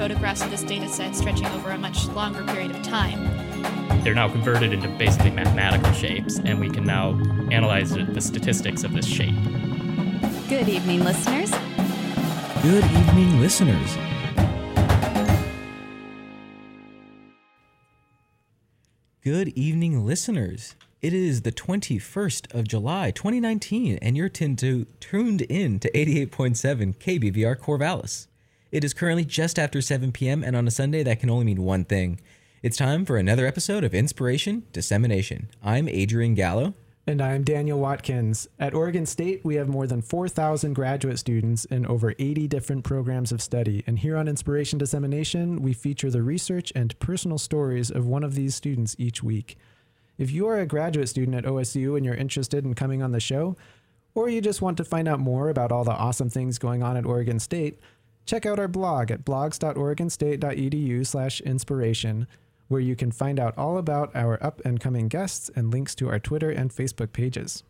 Photographs 0.00 0.40
of 0.40 0.50
this 0.50 0.62
data 0.62 0.88
set 0.88 1.14
stretching 1.14 1.44
over 1.48 1.72
a 1.72 1.76
much 1.78 2.06
longer 2.08 2.42
period 2.44 2.70
of 2.70 2.82
time. 2.82 3.22
They're 4.02 4.14
now 4.14 4.30
converted 4.30 4.72
into 4.72 4.88
basically 4.96 5.30
mathematical 5.30 5.92
shapes, 5.92 6.38
and 6.38 6.58
we 6.58 6.70
can 6.70 6.84
now 6.84 7.20
analyze 7.52 7.90
the 7.90 8.04
the 8.04 8.20
statistics 8.22 8.82
of 8.82 8.94
this 8.94 9.04
shape. 9.04 9.34
Good 10.48 10.70
evening, 10.70 11.04
listeners. 11.04 11.50
Good 12.62 12.82
evening, 12.82 13.40
listeners. 13.42 13.98
Good 19.22 19.48
evening, 19.48 20.06
listeners. 20.06 20.76
It 21.02 21.12
is 21.12 21.42
the 21.42 21.52
21st 21.52 22.54
of 22.54 22.66
July, 22.66 23.10
2019, 23.10 23.98
and 24.00 24.16
you're 24.16 24.30
tin- 24.30 24.56
to, 24.56 24.86
tuned 24.98 25.42
in 25.42 25.78
to 25.80 25.90
88.7 25.92 26.96
KBVR 26.96 27.56
Corvallis. 27.58 28.28
It 28.72 28.84
is 28.84 28.94
currently 28.94 29.24
just 29.24 29.58
after 29.58 29.80
7 29.82 30.12
p.m., 30.12 30.44
and 30.44 30.54
on 30.54 30.68
a 30.68 30.70
Sunday, 30.70 31.02
that 31.02 31.18
can 31.18 31.28
only 31.28 31.44
mean 31.44 31.64
one 31.64 31.84
thing. 31.84 32.20
It's 32.62 32.76
time 32.76 33.04
for 33.04 33.16
another 33.16 33.44
episode 33.44 33.82
of 33.82 33.94
Inspiration 33.94 34.62
Dissemination. 34.72 35.50
I'm 35.60 35.88
Adrian 35.88 36.36
Gallo. 36.36 36.74
And 37.04 37.20
I'm 37.20 37.42
Daniel 37.42 37.80
Watkins. 37.80 38.46
At 38.60 38.72
Oregon 38.72 39.06
State, 39.06 39.44
we 39.44 39.56
have 39.56 39.68
more 39.68 39.88
than 39.88 40.02
4,000 40.02 40.74
graduate 40.74 41.18
students 41.18 41.64
in 41.64 41.84
over 41.84 42.14
80 42.16 42.46
different 42.46 42.84
programs 42.84 43.32
of 43.32 43.42
study. 43.42 43.82
And 43.88 43.98
here 43.98 44.16
on 44.16 44.28
Inspiration 44.28 44.78
Dissemination, 44.78 45.62
we 45.62 45.72
feature 45.72 46.10
the 46.10 46.22
research 46.22 46.72
and 46.76 46.96
personal 47.00 47.38
stories 47.38 47.90
of 47.90 48.06
one 48.06 48.22
of 48.22 48.36
these 48.36 48.54
students 48.54 48.94
each 49.00 49.20
week. 49.20 49.58
If 50.16 50.30
you 50.30 50.46
are 50.46 50.60
a 50.60 50.66
graduate 50.66 51.08
student 51.08 51.36
at 51.36 51.44
OSU 51.44 51.96
and 51.96 52.06
you're 52.06 52.14
interested 52.14 52.64
in 52.64 52.74
coming 52.74 53.02
on 53.02 53.10
the 53.10 53.18
show, 53.18 53.56
or 54.14 54.28
you 54.28 54.40
just 54.40 54.62
want 54.62 54.76
to 54.76 54.84
find 54.84 55.08
out 55.08 55.18
more 55.18 55.48
about 55.48 55.72
all 55.72 55.82
the 55.82 55.90
awesome 55.90 56.30
things 56.30 56.58
going 56.58 56.84
on 56.84 56.96
at 56.96 57.06
Oregon 57.06 57.40
State, 57.40 57.80
check 58.26 58.46
out 58.46 58.58
our 58.58 58.68
blog 58.68 59.10
at 59.10 59.24
blogs.oregonstate.edu 59.24 61.06
slash 61.06 61.40
inspiration, 61.40 62.26
where 62.68 62.80
you 62.80 62.94
can 62.94 63.10
find 63.10 63.40
out 63.40 63.56
all 63.58 63.78
about 63.78 64.14
our 64.14 64.42
up 64.42 64.60
and 64.64 64.80
coming 64.80 65.08
guests 65.08 65.50
and 65.56 65.70
links 65.70 65.94
to 65.96 66.08
our 66.08 66.18
Twitter 66.18 66.50
and 66.50 66.70
Facebook 66.70 67.12
pages. 67.12 67.64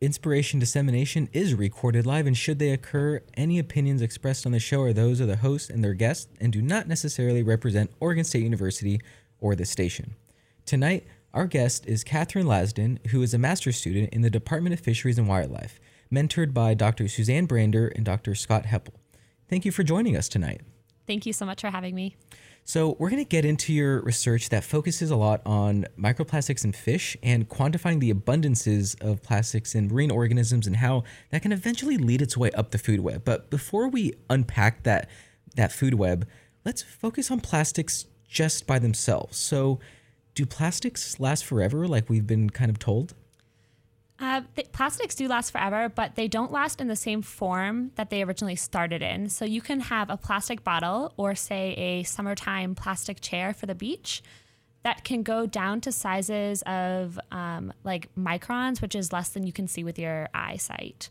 Inspiration 0.00 0.60
Dissemination 0.60 1.28
is 1.32 1.54
recorded 1.54 2.06
live, 2.06 2.28
and 2.28 2.36
should 2.36 2.60
they 2.60 2.70
occur, 2.70 3.20
any 3.34 3.58
opinions 3.58 4.00
expressed 4.00 4.46
on 4.46 4.52
the 4.52 4.60
show 4.60 4.82
are 4.82 4.92
those 4.92 5.18
of 5.18 5.26
the 5.26 5.36
host 5.36 5.70
and 5.70 5.82
their 5.82 5.94
guests 5.94 6.28
and 6.40 6.52
do 6.52 6.62
not 6.62 6.86
necessarily 6.86 7.42
represent 7.42 7.90
Oregon 7.98 8.22
State 8.22 8.44
University 8.44 9.00
or 9.40 9.56
the 9.56 9.64
station. 9.64 10.14
Tonight, 10.64 11.04
our 11.34 11.46
guest 11.46 11.84
is 11.86 12.04
Catherine 12.04 12.46
Lasden, 12.46 13.04
who 13.08 13.22
is 13.22 13.34
a 13.34 13.38
master's 13.38 13.76
student 13.76 14.10
in 14.10 14.22
the 14.22 14.30
Department 14.30 14.72
of 14.72 14.78
Fisheries 14.78 15.18
and 15.18 15.26
Wildlife, 15.26 15.80
mentored 16.12 16.54
by 16.54 16.74
Dr. 16.74 17.08
Suzanne 17.08 17.46
Brander 17.46 17.88
and 17.88 18.04
Dr. 18.04 18.36
Scott 18.36 18.66
Heppell. 18.66 18.94
Thank 19.48 19.64
you 19.64 19.72
for 19.72 19.82
joining 19.82 20.16
us 20.16 20.28
tonight. 20.28 20.60
Thank 21.06 21.24
you 21.24 21.32
so 21.32 21.46
much 21.46 21.62
for 21.62 21.70
having 21.70 21.94
me. 21.94 22.16
So, 22.64 22.96
we're 22.98 23.08
going 23.08 23.24
to 23.24 23.28
get 23.28 23.46
into 23.46 23.72
your 23.72 24.02
research 24.02 24.50
that 24.50 24.62
focuses 24.62 25.10
a 25.10 25.16
lot 25.16 25.40
on 25.46 25.86
microplastics 25.98 26.66
in 26.66 26.72
fish 26.72 27.16
and 27.22 27.48
quantifying 27.48 27.98
the 27.98 28.12
abundances 28.12 29.00
of 29.00 29.22
plastics 29.22 29.74
in 29.74 29.88
marine 29.88 30.10
organisms 30.10 30.66
and 30.66 30.76
how 30.76 31.04
that 31.30 31.40
can 31.40 31.50
eventually 31.50 31.96
lead 31.96 32.20
its 32.20 32.36
way 32.36 32.50
up 32.50 32.70
the 32.70 32.76
food 32.76 33.00
web. 33.00 33.24
But 33.24 33.48
before 33.48 33.88
we 33.88 34.12
unpack 34.28 34.82
that 34.82 35.08
that 35.56 35.72
food 35.72 35.94
web, 35.94 36.28
let's 36.66 36.82
focus 36.82 37.30
on 37.30 37.40
plastics 37.40 38.04
just 38.28 38.66
by 38.66 38.78
themselves. 38.78 39.38
So, 39.38 39.80
do 40.34 40.44
plastics 40.44 41.18
last 41.18 41.46
forever 41.46 41.88
like 41.88 42.10
we've 42.10 42.26
been 42.26 42.50
kind 42.50 42.70
of 42.70 42.78
told? 42.78 43.14
Uh, 44.20 44.42
th- 44.56 44.72
plastics 44.72 45.14
do 45.14 45.28
last 45.28 45.50
forever, 45.50 45.88
but 45.88 46.16
they 46.16 46.26
don't 46.26 46.50
last 46.50 46.80
in 46.80 46.88
the 46.88 46.96
same 46.96 47.22
form 47.22 47.92
that 47.94 48.10
they 48.10 48.22
originally 48.22 48.56
started 48.56 49.00
in. 49.00 49.28
So 49.28 49.44
you 49.44 49.60
can 49.60 49.78
have 49.80 50.10
a 50.10 50.16
plastic 50.16 50.64
bottle 50.64 51.12
or, 51.16 51.36
say, 51.36 51.74
a 51.74 52.02
summertime 52.02 52.74
plastic 52.74 53.20
chair 53.20 53.54
for 53.54 53.66
the 53.66 53.76
beach 53.76 54.22
that 54.82 55.04
can 55.04 55.22
go 55.22 55.46
down 55.46 55.80
to 55.82 55.92
sizes 55.92 56.62
of 56.62 57.18
um, 57.30 57.72
like 57.84 58.08
microns, 58.16 58.80
which 58.80 58.94
is 58.94 59.12
less 59.12 59.28
than 59.28 59.46
you 59.46 59.52
can 59.52 59.68
see 59.68 59.84
with 59.84 59.98
your 59.98 60.28
eyesight. 60.34 61.10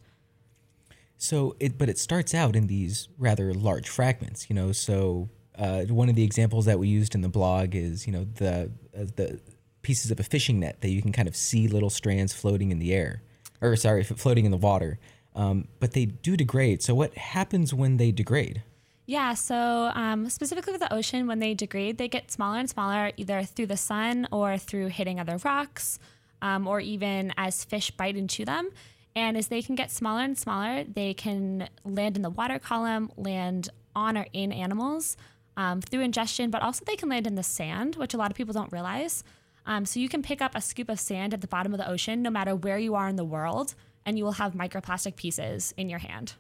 So 1.18 1.56
it, 1.60 1.78
but 1.78 1.90
it 1.90 1.98
starts 1.98 2.34
out 2.34 2.56
in 2.56 2.68
these 2.68 3.08
rather 3.18 3.54
large 3.54 3.88
fragments, 3.88 4.50
you 4.50 4.56
know. 4.56 4.72
So 4.72 5.30
uh, 5.58 5.84
one 5.84 6.10
of 6.10 6.16
the 6.16 6.24
examples 6.24 6.66
that 6.66 6.78
we 6.78 6.88
used 6.88 7.16
in 7.16 7.22
the 7.22 7.30
blog 7.30 7.74
is, 7.74 8.06
you 8.06 8.14
know, 8.14 8.26
the 8.36 8.72
uh, 8.96 9.06
the 9.16 9.40
pieces 9.88 10.12
of 10.12 10.20
a 10.20 10.24
fishing 10.24 10.60
net 10.60 10.82
that 10.82 10.90
you 10.90 11.02
can 11.02 11.14
kind 11.14 11.30
of 11.30 11.36
see 11.36 11.70
little 11.70 11.90
strands 11.90 12.34
floating 12.34 12.72
in 12.72 12.80
the 12.80 12.94
air, 12.94 13.22
or 13.62 13.74
sorry, 13.78 14.04
floating 14.04 14.44
in 14.44 14.52
the 14.52 14.58
water. 14.58 15.00
Um, 15.34 15.70
but 15.80 15.94
they 15.94 16.06
do 16.06 16.36
degrade. 16.36 16.84
So 16.84 16.94
what 16.94 17.14
happens 17.16 17.74
when 17.74 17.96
they 17.96 18.12
degrade? 18.12 18.64
Yeah, 19.06 19.34
so 19.36 19.56
um, 19.96 20.30
specifically 20.30 20.74
with 20.74 20.82
the 20.82 20.94
ocean, 20.94 21.26
when 21.26 21.40
they 21.40 21.54
degrade, 21.54 21.98
they 21.98 22.10
get 22.10 22.30
smaller 22.30 22.60
and 22.60 22.70
smaller, 22.70 23.14
either 23.16 23.44
through 23.44 23.68
the 23.68 23.78
sun 23.78 24.28
or 24.30 24.58
through 24.58 24.88
hitting 24.88 25.22
other 25.22 25.38
rocks, 25.38 26.00
um, 26.42 26.68
or 26.68 26.82
even 26.82 27.34
as 27.38 27.64
fish 27.64 27.90
bite 27.92 28.28
chew 28.28 28.44
them. 28.44 28.70
And 29.16 29.38
as 29.38 29.48
they 29.48 29.62
can 29.62 29.76
get 29.76 29.90
smaller 29.90 30.24
and 30.24 30.38
smaller, 30.38 30.84
they 30.84 31.14
can 31.14 31.70
land 31.86 32.18
in 32.18 32.24
the 32.24 32.30
water 32.30 32.60
column, 32.60 33.10
land 33.16 33.70
on 33.96 34.18
or 34.18 34.26
in 34.34 34.52
animals 34.52 35.16
um, 35.56 35.80
through 35.80 36.02
ingestion, 36.02 36.52
but 36.52 36.62
also 36.62 36.84
they 36.84 36.98
can 36.98 37.08
land 37.08 37.26
in 37.26 37.36
the 37.36 37.44
sand, 37.44 37.96
which 37.96 38.14
a 38.14 38.18
lot 38.18 38.32
of 38.32 38.36
people 38.36 38.54
don't 38.54 38.72
realize. 38.74 39.24
Um, 39.68 39.86
so 39.86 40.00
you 40.00 40.10
can 40.10 40.24
pick 40.24 40.42
up 40.42 40.56
a 40.56 40.62
scoop 40.62 40.90
of 40.90 41.00
sand 41.00 41.34
at 41.34 41.42
the 41.42 41.48
bottom 41.48 41.74
of 41.74 41.78
the 41.78 41.88
ocean, 41.88 42.22
no 42.22 42.32
matter 42.32 42.56
where 42.56 42.80
you 42.80 42.96
are 42.96 43.08
in 43.10 43.18
the 43.18 43.26
world, 43.26 43.76
and 44.06 44.18
you 44.18 44.24
will 44.24 44.32
have 44.34 44.54
microplastic 44.54 45.18
pieces 45.18 45.74
in 45.78 45.90
your 45.90 46.00
hand. 46.00 46.34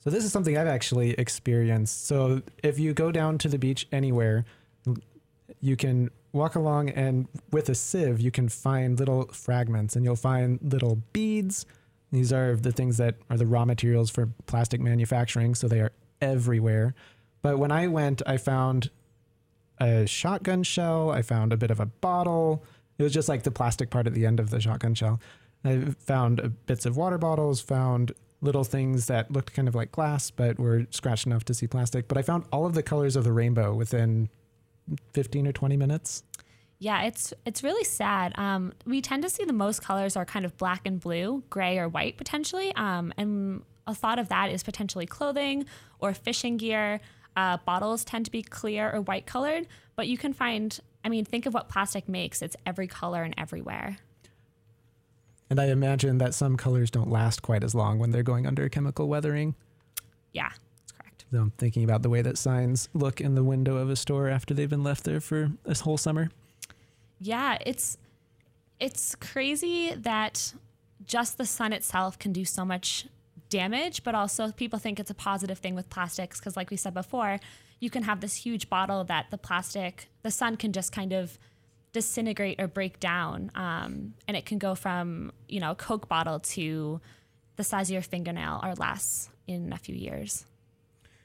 So 0.00 0.10
this 0.10 0.24
is 0.24 0.32
something 0.32 0.58
I've 0.58 0.66
actually 0.66 1.12
experienced. 1.12 2.06
So 2.06 2.42
if 2.62 2.80
you 2.80 2.92
go 2.92 3.12
down 3.12 3.38
to 3.38 3.48
the 3.48 3.58
beach 3.58 3.86
anywhere, 3.92 4.44
you 5.60 5.76
can 5.76 6.10
walk 6.32 6.56
along 6.56 6.88
and 6.90 7.28
with 7.52 7.68
a 7.68 7.74
sieve 7.74 8.18
you 8.18 8.30
can 8.30 8.48
find 8.48 8.98
little 8.98 9.26
fragments 9.32 9.94
and 9.94 10.04
you'll 10.04 10.16
find 10.16 10.58
little 10.62 10.96
beads. 11.12 11.66
These 12.10 12.32
are 12.32 12.56
the 12.56 12.72
things 12.72 12.96
that 12.96 13.14
are 13.30 13.36
the 13.36 13.46
raw 13.46 13.64
materials 13.64 14.10
for 14.10 14.28
plastic 14.46 14.80
manufacturing, 14.80 15.54
so 15.54 15.68
they 15.68 15.80
are 15.80 15.92
everywhere. 16.20 16.94
But 17.42 17.58
when 17.58 17.70
I 17.70 17.86
went, 17.86 18.22
I 18.26 18.38
found 18.38 18.90
a 19.86 20.06
shotgun 20.06 20.62
shell, 20.62 21.10
I 21.10 21.22
found 21.22 21.52
a 21.52 21.56
bit 21.56 21.70
of 21.70 21.80
a 21.80 21.86
bottle. 21.86 22.64
It 22.98 23.02
was 23.02 23.12
just 23.12 23.28
like 23.28 23.42
the 23.42 23.50
plastic 23.50 23.90
part 23.90 24.06
at 24.06 24.14
the 24.14 24.26
end 24.26 24.40
of 24.40 24.50
the 24.50 24.60
shotgun 24.60 24.94
shell. 24.94 25.20
I 25.64 25.78
found 25.98 26.40
uh, 26.40 26.48
bits 26.66 26.86
of 26.86 26.96
water 26.96 27.18
bottles, 27.18 27.60
found 27.60 28.12
little 28.40 28.64
things 28.64 29.06
that 29.06 29.30
looked 29.30 29.54
kind 29.54 29.68
of 29.68 29.74
like 29.74 29.92
glass 29.92 30.30
but 30.30 30.58
were 30.58 30.86
scratched 30.90 31.26
enough 31.26 31.44
to 31.44 31.54
see 31.54 31.66
plastic. 31.66 32.08
But 32.08 32.18
I 32.18 32.22
found 32.22 32.44
all 32.52 32.66
of 32.66 32.74
the 32.74 32.82
colors 32.82 33.16
of 33.16 33.24
the 33.24 33.32
rainbow 33.32 33.74
within 33.74 34.28
15 35.12 35.46
or 35.46 35.52
20 35.52 35.76
minutes. 35.76 36.24
Yeah, 36.78 37.04
it's 37.04 37.32
it's 37.46 37.62
really 37.62 37.84
sad. 37.84 38.36
Um, 38.36 38.72
we 38.84 39.00
tend 39.00 39.22
to 39.22 39.30
see 39.30 39.44
the 39.44 39.52
most 39.52 39.82
colors 39.82 40.16
are 40.16 40.24
kind 40.24 40.44
of 40.44 40.56
black 40.56 40.84
and 40.84 40.98
blue, 40.98 41.44
gray 41.48 41.78
or 41.78 41.88
white 41.88 42.16
potentially. 42.16 42.74
Um, 42.74 43.12
and 43.16 43.62
a 43.86 43.94
thought 43.94 44.18
of 44.18 44.28
that 44.30 44.50
is 44.50 44.64
potentially 44.64 45.06
clothing 45.06 45.66
or 46.00 46.12
fishing 46.12 46.56
gear. 46.56 47.00
Uh, 47.36 47.56
bottles 47.58 48.04
tend 48.04 48.24
to 48.26 48.30
be 48.30 48.42
clear 48.42 48.90
or 48.90 49.00
white 49.00 49.26
colored, 49.26 49.66
but 49.96 50.06
you 50.06 50.18
can 50.18 50.32
find. 50.32 50.80
I 51.04 51.08
mean, 51.08 51.24
think 51.24 51.46
of 51.46 51.54
what 51.54 51.68
plastic 51.68 52.08
makes. 52.08 52.42
It's 52.42 52.56
every 52.64 52.86
color 52.86 53.22
and 53.22 53.34
everywhere. 53.36 53.96
And 55.50 55.60
I 55.60 55.66
imagine 55.66 56.18
that 56.18 56.32
some 56.32 56.56
colors 56.56 56.90
don't 56.90 57.10
last 57.10 57.42
quite 57.42 57.62
as 57.62 57.74
long 57.74 57.98
when 57.98 58.10
they're 58.10 58.22
going 58.22 58.46
under 58.46 58.68
chemical 58.68 59.08
weathering. 59.08 59.54
Yeah, 60.32 60.48
that's 60.48 60.92
correct. 60.92 61.24
So 61.30 61.38
I'm 61.38 61.50
thinking 61.58 61.84
about 61.84 62.02
the 62.02 62.08
way 62.08 62.22
that 62.22 62.38
signs 62.38 62.88
look 62.94 63.20
in 63.20 63.34
the 63.34 63.44
window 63.44 63.76
of 63.76 63.90
a 63.90 63.96
store 63.96 64.28
after 64.28 64.54
they've 64.54 64.70
been 64.70 64.84
left 64.84 65.04
there 65.04 65.20
for 65.20 65.52
this 65.64 65.80
whole 65.80 65.98
summer. 65.98 66.30
Yeah, 67.20 67.58
it's 67.66 67.98
it's 68.80 69.14
crazy 69.14 69.94
that 69.94 70.54
just 71.04 71.38
the 71.38 71.46
sun 71.46 71.72
itself 71.72 72.18
can 72.18 72.32
do 72.32 72.44
so 72.44 72.64
much 72.64 73.06
damage, 73.52 74.02
but 74.02 74.14
also 74.14 74.50
people 74.50 74.78
think 74.78 74.98
it's 74.98 75.10
a 75.10 75.14
positive 75.14 75.58
thing 75.58 75.74
with 75.74 75.88
plastics 75.90 76.40
because, 76.40 76.56
like 76.56 76.70
we 76.70 76.76
said 76.76 76.94
before, 76.94 77.38
you 77.78 77.90
can 77.90 78.02
have 78.02 78.20
this 78.20 78.34
huge 78.34 78.68
bottle 78.68 79.04
that 79.04 79.26
the 79.30 79.38
plastic, 79.38 80.08
the 80.22 80.30
sun 80.30 80.56
can 80.56 80.72
just 80.72 80.90
kind 80.90 81.12
of 81.12 81.38
disintegrate 81.92 82.58
or 82.58 82.66
break 82.66 82.98
down, 82.98 83.52
um, 83.54 84.14
and 84.26 84.36
it 84.36 84.46
can 84.46 84.58
go 84.58 84.74
from 84.74 85.32
you 85.48 85.60
know 85.60 85.72
a 85.72 85.74
Coke 85.74 86.08
bottle 86.08 86.40
to 86.40 87.00
the 87.56 87.64
size 87.64 87.90
of 87.90 87.92
your 87.92 88.02
fingernail 88.02 88.60
or 88.62 88.74
less 88.74 89.28
in 89.46 89.72
a 89.72 89.76
few 89.76 89.94
years. 89.94 90.46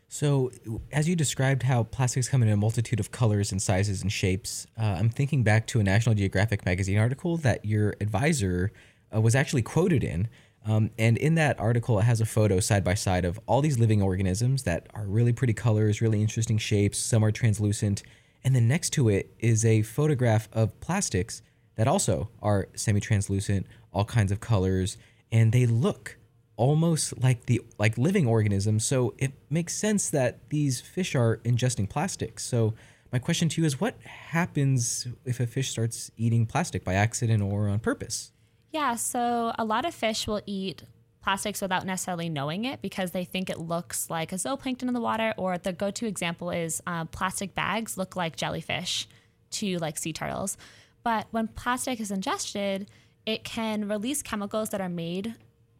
So, 0.09 0.51
as 0.91 1.07
you 1.07 1.15
described 1.15 1.63
how 1.63 1.83
plastics 1.83 2.29
come 2.29 2.43
in 2.43 2.49
a 2.49 2.57
multitude 2.57 2.99
of 2.99 3.11
colors 3.11 3.51
and 3.51 3.61
sizes 3.61 4.01
and 4.01 4.11
shapes, 4.11 4.67
uh, 4.77 4.95
I'm 4.99 5.09
thinking 5.09 5.43
back 5.43 5.67
to 5.67 5.79
a 5.79 5.83
National 5.83 6.15
Geographic 6.15 6.65
magazine 6.65 6.97
article 6.97 7.37
that 7.37 7.63
your 7.63 7.95
advisor 8.01 8.71
uh, 9.13 9.21
was 9.21 9.35
actually 9.35 9.61
quoted 9.63 10.03
in. 10.03 10.27
Um, 10.67 10.91
and 10.99 11.17
in 11.17 11.35
that 11.35 11.57
article, 11.59 11.97
it 11.97 12.03
has 12.03 12.19
a 12.19 12.25
photo 12.25 12.59
side 12.59 12.83
by 12.83 12.93
side 12.93 13.23
of 13.23 13.39
all 13.45 13.61
these 13.61 13.79
living 13.79 14.01
organisms 14.01 14.63
that 14.63 14.87
are 14.93 15.05
really 15.05 15.31
pretty 15.31 15.53
colors, 15.53 16.01
really 16.01 16.21
interesting 16.21 16.57
shapes. 16.57 16.97
Some 16.97 17.23
are 17.23 17.31
translucent. 17.31 18.03
And 18.43 18.53
then 18.53 18.67
next 18.67 18.89
to 18.91 19.07
it 19.07 19.33
is 19.39 19.63
a 19.63 19.81
photograph 19.83 20.49
of 20.51 20.77
plastics 20.81 21.41
that 21.75 21.87
also 21.87 22.29
are 22.41 22.67
semi 22.75 22.99
translucent, 22.99 23.65
all 23.93 24.03
kinds 24.03 24.31
of 24.31 24.41
colors, 24.41 24.97
and 25.31 25.53
they 25.53 25.65
look 25.65 26.17
almost 26.57 27.17
like 27.23 27.45
the 27.45 27.61
like 27.77 27.97
living 27.99 28.25
organisms 28.25 28.83
so 28.83 29.13
it 29.19 29.31
makes 29.47 29.75
sense 29.75 30.09
that 30.09 30.49
these 30.49 30.81
fish 30.81 31.13
are 31.13 31.37
ingesting 31.43 31.87
plastic 31.87 32.39
so 32.39 32.73
my 33.11 33.19
question 33.19 33.47
to 33.47 33.61
you 33.61 33.67
is 33.67 33.79
what 33.79 33.95
happens 34.01 35.07
if 35.23 35.39
a 35.39 35.45
fish 35.45 35.69
starts 35.69 36.09
eating 36.17 36.47
plastic 36.47 36.83
by 36.83 36.95
accident 36.95 37.43
or 37.43 37.69
on 37.69 37.77
purpose 37.77 38.31
Yeah, 38.71 38.95
so 38.95 39.53
a 39.57 39.63
lot 39.63 39.85
of 39.85 39.93
fish 39.93 40.27
will 40.27 40.41
eat 40.45 40.83
plastics 41.21 41.61
without 41.61 41.85
necessarily 41.85 42.29
knowing 42.29 42.65
it 42.65 42.81
because 42.81 43.11
they 43.11 43.25
think 43.25 43.49
it 43.49 43.59
looks 43.59 44.09
like 44.09 44.31
a 44.31 44.35
zooplankton 44.35 44.83
in 44.83 44.93
the 44.93 45.01
water, 45.01 45.33
or 45.37 45.57
the 45.57 45.73
go 45.73 45.91
to 45.91 46.05
example 46.05 46.51
is 46.51 46.81
uh, 46.87 47.05
plastic 47.05 47.53
bags 47.53 47.97
look 47.97 48.15
like 48.15 48.35
jellyfish 48.35 49.07
to 49.51 49.77
like 49.77 49.97
sea 49.97 50.13
turtles. 50.13 50.57
But 51.03 51.27
when 51.31 51.47
plastic 51.47 51.99
is 51.99 52.11
ingested, 52.11 52.89
it 53.25 53.43
can 53.43 53.87
release 53.87 54.21
chemicals 54.21 54.69
that 54.69 54.81
are 54.81 54.89
made 54.89 55.35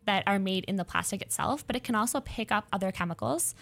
that 0.05 0.23
are 0.25 0.39
made 0.39 0.63
in 0.65 0.77
the 0.77 0.85
plastic 0.85 1.21
itself, 1.21 1.67
but 1.67 1.75
it 1.75 1.83
can 1.83 1.93
also 1.93 2.21
pick 2.21 2.51
up 2.51 2.65
other 2.71 2.91
chemicals. 2.91 3.53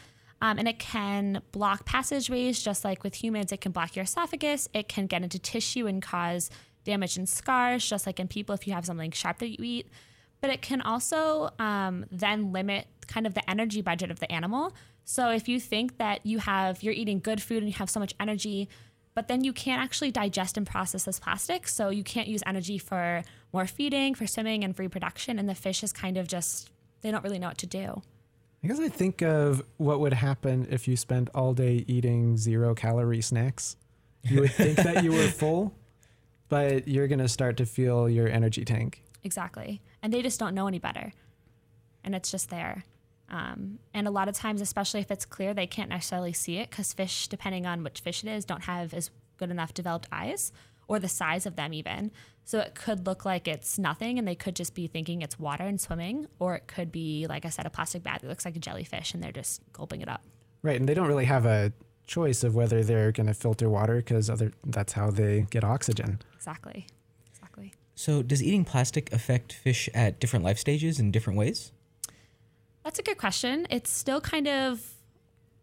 Um, 0.41 0.59
and 0.59 0.67
it 0.67 0.79
can 0.79 1.41
block 1.51 1.85
passageways, 1.85 2.61
just 2.61 2.85
like 2.85 3.03
with 3.03 3.15
humans, 3.15 3.51
it 3.51 3.61
can 3.61 3.71
block 3.71 3.95
your 3.95 4.03
esophagus. 4.03 4.69
It 4.73 4.87
can 4.87 5.07
get 5.07 5.23
into 5.23 5.39
tissue 5.39 5.87
and 5.87 6.01
cause 6.01 6.49
damage 6.85 7.17
and 7.17 7.27
scars, 7.27 7.87
just 7.87 8.05
like 8.05 8.19
in 8.19 8.27
people 8.27 8.55
if 8.55 8.65
you 8.65 8.73
have 8.73 8.85
something 8.85 9.11
sharp 9.11 9.39
that 9.39 9.49
you 9.49 9.57
eat. 9.59 9.87
But 10.39 10.49
it 10.51 10.61
can 10.61 10.81
also 10.81 11.49
um, 11.59 12.05
then 12.11 12.53
limit 12.53 12.87
kind 13.07 13.27
of 13.27 13.33
the 13.33 13.47
energy 13.49 13.81
budget 13.81 14.11
of 14.11 14.19
the 14.19 14.31
animal. 14.31 14.73
So 15.03 15.29
if 15.29 15.47
you 15.47 15.59
think 15.59 15.97
that 15.97 16.25
you 16.25 16.39
have 16.39 16.81
you're 16.81 16.93
eating 16.93 17.19
good 17.19 17.41
food 17.41 17.59
and 17.59 17.67
you 17.67 17.73
have 17.73 17.89
so 17.89 17.99
much 17.99 18.13
energy, 18.19 18.69
but 19.13 19.27
then 19.27 19.43
you 19.43 19.53
can't 19.53 19.81
actually 19.81 20.11
digest 20.11 20.57
and 20.57 20.67
process 20.67 21.03
this 21.03 21.19
plastic, 21.19 21.67
so 21.67 21.89
you 21.89 22.03
can't 22.03 22.27
use 22.27 22.41
energy 22.45 22.77
for 22.77 23.23
more 23.53 23.65
feeding, 23.65 24.13
for 24.13 24.27
swimming, 24.27 24.63
and 24.63 24.75
for 24.75 24.83
reproduction. 24.83 25.39
And 25.39 25.47
the 25.47 25.55
fish 25.55 25.83
is 25.83 25.93
kind 25.93 26.17
of 26.17 26.27
just 26.27 26.69
they 27.01 27.11
don't 27.11 27.23
really 27.23 27.39
know 27.39 27.47
what 27.47 27.57
to 27.59 27.67
do. 27.67 28.01
I 28.63 28.67
guess 28.67 28.79
I 28.79 28.89
think 28.89 29.21
of 29.21 29.63
what 29.77 29.99
would 29.99 30.13
happen 30.13 30.67
if 30.71 30.87
you 30.87 30.97
spent 30.97 31.29
all 31.35 31.53
day 31.53 31.85
eating 31.87 32.35
zero 32.35 32.73
calorie 32.73 33.21
snacks. 33.21 33.77
You 34.23 34.41
would 34.41 34.53
think 34.53 34.77
that 34.77 35.03
you 35.03 35.11
were 35.11 35.27
full, 35.41 35.75
but 36.49 36.87
you're 36.87 37.07
going 37.07 37.19
to 37.19 37.27
start 37.27 37.57
to 37.57 37.65
feel 37.65 38.09
your 38.09 38.27
energy 38.27 38.65
tank. 38.65 39.03
Exactly. 39.23 39.81
And 40.01 40.13
they 40.13 40.21
just 40.21 40.39
don't 40.39 40.53
know 40.53 40.67
any 40.67 40.79
better. 40.79 41.11
And 42.03 42.13
it's 42.13 42.31
just 42.31 42.49
there. 42.49 42.83
Um, 43.29 43.79
and 43.93 44.07
a 44.07 44.11
lot 44.11 44.27
of 44.27 44.35
times, 44.35 44.61
especially 44.61 44.99
if 44.99 45.09
it's 45.09 45.25
clear, 45.25 45.53
they 45.53 45.65
can't 45.67 45.89
necessarily 45.89 46.33
see 46.33 46.57
it 46.57 46.69
because 46.69 46.93
fish, 46.93 47.27
depending 47.27 47.65
on 47.65 47.83
which 47.83 48.01
fish 48.01 48.23
it 48.23 48.29
is, 48.29 48.45
don't 48.45 48.65
have 48.65 48.93
as 48.93 49.09
good 49.37 49.49
enough 49.49 49.73
developed 49.73 50.07
eyes 50.11 50.51
or 50.87 50.99
the 50.99 51.07
size 51.07 51.47
of 51.47 51.55
them, 51.55 51.73
even. 51.73 52.11
So 52.43 52.59
it 52.59 52.75
could 52.75 53.07
look 53.07 53.25
like 53.25 53.47
it's 53.47 53.79
nothing 53.79 54.19
and 54.19 54.27
they 54.27 54.35
could 54.35 54.55
just 54.55 54.75
be 54.75 54.85
thinking 54.85 55.23
it's 55.23 55.39
water 55.39 55.63
and 55.63 55.81
swimming, 55.81 56.27
or 56.37 56.55
it 56.55 56.67
could 56.67 56.91
be, 56.91 57.25
like 57.27 57.43
I 57.45 57.49
said, 57.49 57.65
a 57.65 57.71
plastic 57.71 58.03
bag 58.03 58.21
that 58.21 58.27
looks 58.27 58.45
like 58.45 58.55
a 58.55 58.59
jellyfish 58.59 59.15
and 59.15 59.23
they're 59.23 59.31
just 59.31 59.61
gulping 59.73 60.01
it 60.01 60.07
up. 60.07 60.23
Right, 60.61 60.79
and 60.79 60.87
they 60.87 60.93
don't 60.93 61.07
really 61.07 61.25
have 61.25 61.45
a 61.45 61.73
choice 62.05 62.43
of 62.43 62.55
whether 62.55 62.83
they're 62.83 63.11
going 63.11 63.27
to 63.27 63.33
filter 63.33 63.69
water 63.69 63.97
because 63.97 64.29
other 64.29 64.51
that's 64.65 64.93
how 64.93 65.09
they 65.09 65.47
get 65.49 65.63
oxygen. 65.63 66.19
Exactly. 66.35 66.87
Exactly. 67.33 67.73
so 67.95 68.21
does 68.21 68.41
eating 68.43 68.65
plastic 68.65 69.11
affect 69.13 69.53
fish 69.53 69.89
at 69.93 70.19
different 70.19 70.43
life 70.45 70.59
stages 70.59 70.99
in 70.99 71.11
different 71.11 71.37
ways 71.39 71.71
That's 72.83 72.99
a 72.99 73.03
good 73.03 73.17
question. 73.17 73.65
It's 73.69 73.89
still 73.89 74.21
kind 74.21 74.47
of 74.47 74.79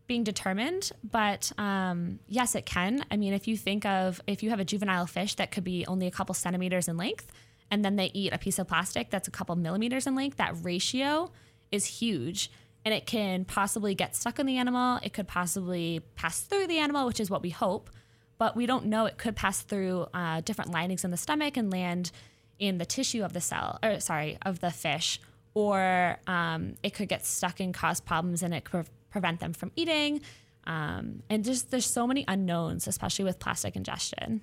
being 0.07 0.25
determined, 0.25 0.91
but 1.09 1.53
um, 1.59 2.19
yes, 2.29 2.55
it 2.55 2.67
can. 2.67 3.05
I 3.11 3.17
mean, 3.17 3.33
if 3.33 3.47
you 3.49 3.57
think 3.57 3.87
of 3.87 4.21
if 4.27 4.43
you 4.43 4.51
have 4.51 4.61
a 4.61 4.65
juvenile 4.65 5.07
fish 5.07 5.37
that 5.37 5.51
could 5.53 5.65
be 5.65 5.87
only 5.87 6.07
a 6.07 6.11
couple 6.11 6.35
centimeters 6.35 6.89
in 6.89 6.97
length, 6.97 7.31
and 7.71 7.85
then 7.85 7.97
they 7.97 8.11
eat 8.13 8.33
a 8.33 8.39
piece 8.39 8.59
of 8.59 8.69
plastic 8.69 9.11
that's 9.11 9.29
a 9.29 9.31
couple 9.31 9.55
millimeters 9.57 10.07
in 10.07 10.15
length, 10.15 10.37
that 10.37 10.55
ratio 10.63 11.31
is 11.71 11.87
huge. 11.87 12.51
And 12.85 12.93
it 12.93 13.07
can 13.07 13.45
possibly 13.45 13.95
get 13.95 14.17
stuck 14.17 14.39
in 14.39 14.47
the 14.47 14.59
animal. 14.59 14.99
It 15.03 15.13
could 15.13 15.29
possibly 15.29 16.01
pass 16.17 16.41
through 16.41 16.67
the 16.67 16.79
animal, 16.79 17.07
which 17.07 17.21
is 17.21 17.31
what 17.31 17.43
we 17.43 17.51
hope. 17.51 17.91
But 18.39 18.57
we 18.57 18.67
don't 18.67 18.87
know. 18.87 19.07
It 19.07 19.19
could 19.19 19.37
pass 19.37 19.63
through 19.63 20.07
uh, 20.13 20.41
different 20.41 20.73
linings 20.73 21.05
in 21.05 21.13
the 21.13 21.17
stomach 21.17 21.57
and 21.57 21.73
land 21.73 22.11
in 22.59 22.79
the 22.79 22.85
tissue 22.85 23.23
of 23.23 23.33
the 23.33 23.41
cell, 23.41 23.79
or 23.83 24.01
sorry, 24.01 24.39
of 24.43 24.61
the 24.61 24.71
fish, 24.71 25.21
or 25.55 26.19
um, 26.27 26.75
it 26.83 26.95
could 26.95 27.09
get 27.09 27.25
stuck 27.25 27.61
and 27.61 27.73
cause 27.73 28.01
problems, 28.01 28.43
and 28.43 28.53
it 28.55 28.65
could 28.65 28.85
pre- 28.85 28.93
prevent 29.11 29.41
them 29.41 29.53
from 29.53 29.71
eating. 29.77 30.21
Um, 30.65 31.23
and 31.29 31.45
just 31.45 31.71
there's 31.71 31.87
so 31.87 32.07
many 32.07 32.25
unknowns, 32.27 32.87
especially 32.87 33.25
with 33.25 33.39
plastic 33.39 33.77
ingestion. 33.77 34.43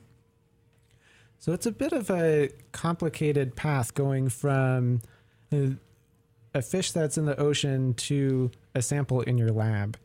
So 1.39 1.53
it's 1.53 1.65
a 1.65 1.71
bit 1.71 1.93
of 1.93 2.09
a 2.09 2.49
complicated 2.73 3.55
path 3.55 3.93
going 3.93 4.27
from 4.29 5.01
uh, 5.53 5.75
a 6.53 6.61
fish 6.61 6.91
that's 6.91 7.17
in 7.17 7.25
the 7.25 7.39
ocean 7.39 7.93
to 7.93 8.51
a 8.75 8.81
sample 8.81 9.21
in 9.21 9.37
your 9.37 9.51
lab. 9.51 9.97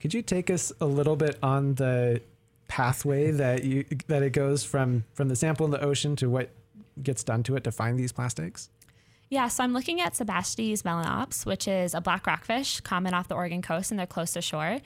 Could 0.00 0.14
you 0.14 0.22
take 0.22 0.50
us 0.50 0.72
a 0.80 0.86
little 0.86 1.16
bit 1.16 1.38
on 1.42 1.74
the 1.74 2.22
pathway 2.68 3.30
that 3.30 3.64
you 3.64 3.84
that 4.08 4.22
it 4.22 4.30
goes 4.30 4.62
from 4.62 5.04
from 5.14 5.28
the 5.28 5.36
sample 5.36 5.64
in 5.64 5.72
the 5.72 5.80
ocean 5.82 6.16
to 6.16 6.28
what 6.28 6.50
gets 7.02 7.24
done 7.24 7.42
to 7.42 7.56
it 7.56 7.64
to 7.64 7.72
find 7.72 7.98
these 7.98 8.12
plastics? 8.12 8.70
Yeah, 9.30 9.48
so 9.48 9.62
I'm 9.62 9.74
looking 9.74 10.00
at 10.00 10.14
Sebastes 10.14 10.82
melanops, 10.82 11.44
which 11.44 11.68
is 11.68 11.92
a 11.92 12.00
black 12.00 12.26
rockfish 12.26 12.80
common 12.80 13.12
off 13.12 13.28
the 13.28 13.34
Oregon 13.34 13.60
coast, 13.60 13.90
and 13.90 13.98
they're 13.98 14.06
close 14.06 14.32
to 14.32 14.42
shore. 14.42 14.78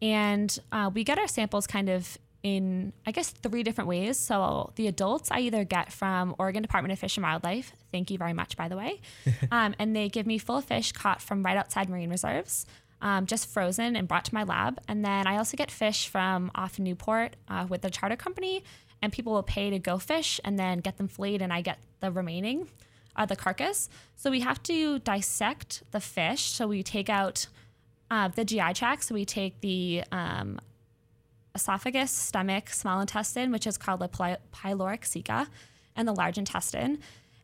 And 0.00 0.58
uh, 0.72 0.90
we 0.92 1.04
get 1.04 1.18
our 1.18 1.28
samples 1.28 1.66
kind 1.66 1.90
of 1.90 2.16
in, 2.42 2.92
I 3.06 3.10
guess, 3.10 3.30
three 3.30 3.62
different 3.62 3.88
ways. 3.88 4.16
So 4.18 4.72
the 4.76 4.86
adults 4.86 5.30
I 5.30 5.40
either 5.40 5.64
get 5.64 5.92
from 5.92 6.34
Oregon 6.38 6.62
Department 6.62 6.92
of 6.92 6.98
Fish 6.98 7.16
and 7.16 7.24
Wildlife. 7.24 7.72
Thank 7.92 8.10
you 8.10 8.18
very 8.18 8.32
much, 8.32 8.56
by 8.56 8.68
the 8.68 8.76
way. 8.76 9.00
um, 9.50 9.74
and 9.78 9.94
they 9.94 10.08
give 10.08 10.26
me 10.26 10.38
full 10.38 10.60
fish 10.60 10.92
caught 10.92 11.20
from 11.20 11.42
right 11.42 11.56
outside 11.56 11.88
marine 11.88 12.10
reserves. 12.10 12.66
Um, 13.02 13.24
just 13.24 13.48
frozen 13.48 13.96
and 13.96 14.06
brought 14.06 14.26
to 14.26 14.34
my 14.34 14.42
lab. 14.42 14.78
And 14.86 15.02
then 15.02 15.26
I 15.26 15.38
also 15.38 15.56
get 15.56 15.70
fish 15.70 16.06
from 16.08 16.50
off 16.54 16.78
Newport 16.78 17.34
uh, 17.48 17.66
with 17.66 17.80
the 17.80 17.88
charter 17.88 18.16
company, 18.16 18.62
and 19.00 19.10
people 19.10 19.32
will 19.32 19.42
pay 19.42 19.70
to 19.70 19.78
go 19.78 19.96
fish 19.96 20.38
and 20.44 20.58
then 20.58 20.80
get 20.80 20.98
them 20.98 21.08
filleted, 21.08 21.40
and 21.40 21.50
I 21.50 21.62
get 21.62 21.78
the 22.00 22.10
remaining 22.10 22.68
uh, 23.16 23.26
the 23.26 23.36
carcass. 23.36 23.88
So 24.16 24.30
we 24.30 24.40
have 24.40 24.62
to 24.64 24.98
dissect 25.00 25.82
the 25.92 26.00
fish. 26.00 26.42
So 26.42 26.66
we 26.66 26.82
take 26.82 27.08
out 27.08 27.46
uh, 28.10 28.28
the 28.28 28.44
GI 28.44 28.74
tract. 28.74 29.04
So 29.04 29.14
we 29.14 29.24
take 29.24 29.60
the 29.60 30.04
um, 30.12 30.60
esophagus, 31.54 32.10
stomach, 32.10 32.70
small 32.70 33.00
intestine, 33.00 33.50
which 33.52 33.66
is 33.66 33.76
called 33.76 34.00
the 34.00 34.08
pyloric 34.08 35.02
ceca, 35.02 35.48
and 35.96 36.06
the 36.06 36.12
large 36.12 36.38
intestine. 36.38 36.98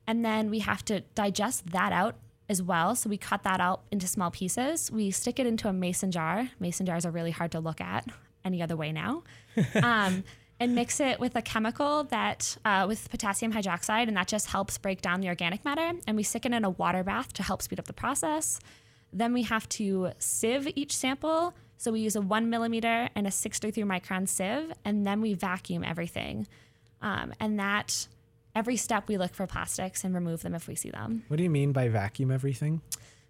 And 0.07 0.25
then 0.25 0.51
we 0.51 0.61
have 0.61 0.85
to 0.87 1.01
digest 1.15 1.71
that 1.73 1.93
out 1.93 2.17
as 2.49 2.63
well. 2.63 2.95
So 2.95 3.11
we 3.11 3.17
cut 3.17 3.43
that 3.43 3.61
out 3.61 3.83
into 3.91 4.07
small 4.07 4.31
pieces. 4.31 4.91
We 4.91 5.11
stick 5.11 5.39
it 5.39 5.47
into 5.47 5.69
a 5.69 5.73
mason 5.73 6.11
jar. 6.11 6.51
Mason 6.61 6.87
jars 6.87 7.05
are 7.05 7.11
really 7.11 7.33
hard 7.33 7.53
to 7.53 7.61
look 7.61 7.81
at 7.81 8.07
any 8.45 8.63
other 8.63 8.77
way 8.77 8.93
now. 8.93 9.25
um, 9.83 10.23
and 10.59 10.75
mix 10.75 11.01
it 11.01 11.21
with 11.21 11.37
a 11.37 11.43
chemical 11.43 12.05
that 12.05 12.57
uh, 12.65 12.87
with 12.89 13.11
potassium 13.11 13.53
hydroxide, 13.53 14.09
and 14.09 14.17
that 14.17 14.27
just 14.27 14.47
helps 14.47 14.79
break 14.79 15.03
down 15.03 15.21
the 15.21 15.29
organic 15.29 15.65
matter. 15.65 15.93
And 16.07 16.17
we 16.17 16.23
stick 16.23 16.47
it 16.47 16.53
in 16.53 16.65
a 16.65 16.71
water 16.71 17.03
bath 17.05 17.33
to 17.35 17.43
help 17.43 17.61
speed 17.61 17.79
up 17.79 17.87
the 17.87 17.93
process. 17.93 18.59
Then 19.13 19.33
we 19.33 19.43
have 19.43 19.69
to 19.71 20.13
sieve 20.19 20.69
each 20.75 20.97
sample. 20.97 21.55
So 21.79 21.93
we 21.93 22.01
use 22.01 22.17
a 22.17 22.21
one 22.21 22.51
millimeter 22.51 23.09
and 23.15 23.27
a 23.27 23.31
63 23.31 23.83
micron 23.85 24.29
sieve, 24.29 24.73
and 24.85 25.07
then 25.07 25.21
we 25.21 25.35
vacuum 25.35 25.85
everything. 25.85 26.47
Um, 27.03 27.33
and 27.41 27.59
that 27.59 28.09
every 28.55 28.77
step 28.77 29.09
we 29.09 29.19
look 29.19 29.35
for 29.35 29.47
plastics 29.47 30.03
and 30.03 30.15
remove 30.15 30.43
them 30.43 30.55
if 30.55 30.67
we 30.67 30.75
see 30.75 30.91
them. 30.91 31.25
What 31.29 31.37
do 31.37 31.43
you 31.43 31.51
mean 31.51 31.73
by 31.73 31.89
vacuum 31.89 32.31
everything? 32.31 32.81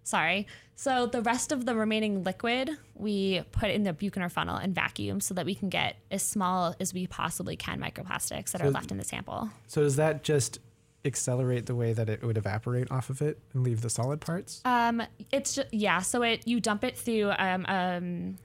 Sorry. 0.03 0.47
So 0.77 1.05
the 1.05 1.21
rest 1.21 1.51
of 1.51 1.65
the 1.65 1.75
remaining 1.75 2.23
liquid 2.23 2.69
we 2.95 3.41
put 3.51 3.69
in 3.69 3.83
the 3.83 3.91
Buchner 3.91 4.29
funnel 4.29 4.55
and 4.55 4.73
vacuum 4.73 5.19
so 5.19 5.33
that 5.33 5.45
we 5.45 5.53
can 5.53 5.67
get 5.67 5.97
as 6.09 6.23
small 6.23 6.73
as 6.79 6.93
we 6.93 7.07
possibly 7.07 7.57
can 7.57 7.81
microplastics 7.81 8.51
that 8.51 8.61
are 8.61 8.71
left 8.71 8.89
in 8.89 8.97
the 8.97 9.03
sample. 9.03 9.49
So 9.67 9.81
does 9.81 9.97
that 9.97 10.23
just 10.23 10.59
accelerate 11.07 11.65
the 11.65 11.75
way 11.75 11.93
that 11.93 12.09
it 12.09 12.21
would 12.23 12.37
evaporate 12.37 12.91
off 12.91 13.09
of 13.09 13.21
it 13.21 13.39
and 13.53 13.63
leave 13.63 13.81
the 13.81 13.89
solid 13.89 14.21
parts? 14.21 14.61
Um, 14.65 15.01
it's 15.31 15.55
just, 15.55 15.73
yeah. 15.73 16.01
So 16.01 16.21
it 16.21 16.45
you 16.47 16.59
dump 16.59 16.83
it 16.83 16.97
through 16.97 17.31
um, 17.37 17.65
um, 17.67 18.37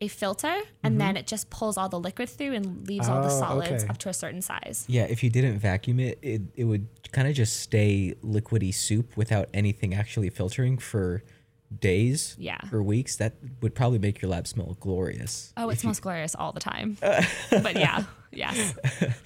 a 0.00 0.08
filter 0.08 0.54
and 0.82 1.00
then 1.00 1.16
it 1.16 1.26
just 1.26 1.50
pulls 1.50 1.76
all 1.76 1.88
the 1.88 1.98
liquid 2.00 2.28
through 2.28 2.54
and 2.54 2.86
leaves 2.88 3.08
all 3.08 3.20
the 3.22 3.28
Oh, 3.28 3.38
solids 3.40 3.70
okay. 3.84 3.86
up 3.88 3.98
to 3.98 4.08
a 4.08 4.14
certain 4.14 4.40
size. 4.40 4.86
yeah 4.88 5.02
if 5.04 5.22
you 5.22 5.28
didn't 5.28 5.58
vacuum 5.58 6.00
it 6.00 6.18
it, 6.22 6.40
it 6.54 6.64
would 6.64 6.86
kind 7.12 7.28
of 7.28 7.34
just 7.34 7.60
stay 7.60 8.14
liquidy 8.24 8.72
soup 8.72 9.14
without 9.16 9.48
anything 9.52 9.92
actually 9.92 10.30
filtering 10.30 10.78
for 10.78 11.22
days 11.80 12.34
Yeah. 12.38 12.58
or 12.72 12.82
weeks, 12.82 13.16
that 13.16 13.34
would 13.60 13.74
probably 13.74 13.98
make 13.98 14.22
your 14.22 14.30
lab 14.30 14.46
smell 14.48 14.76
glorious. 14.80 15.52
Oh, 15.56 15.68
it 15.68 15.78
smells 15.78 16.00
glorious 16.00 16.34
all 16.34 16.52
the 16.52 16.60
time. 16.60 16.96
but 17.00 17.76
yeah, 17.76 18.04
yes. 18.32 18.74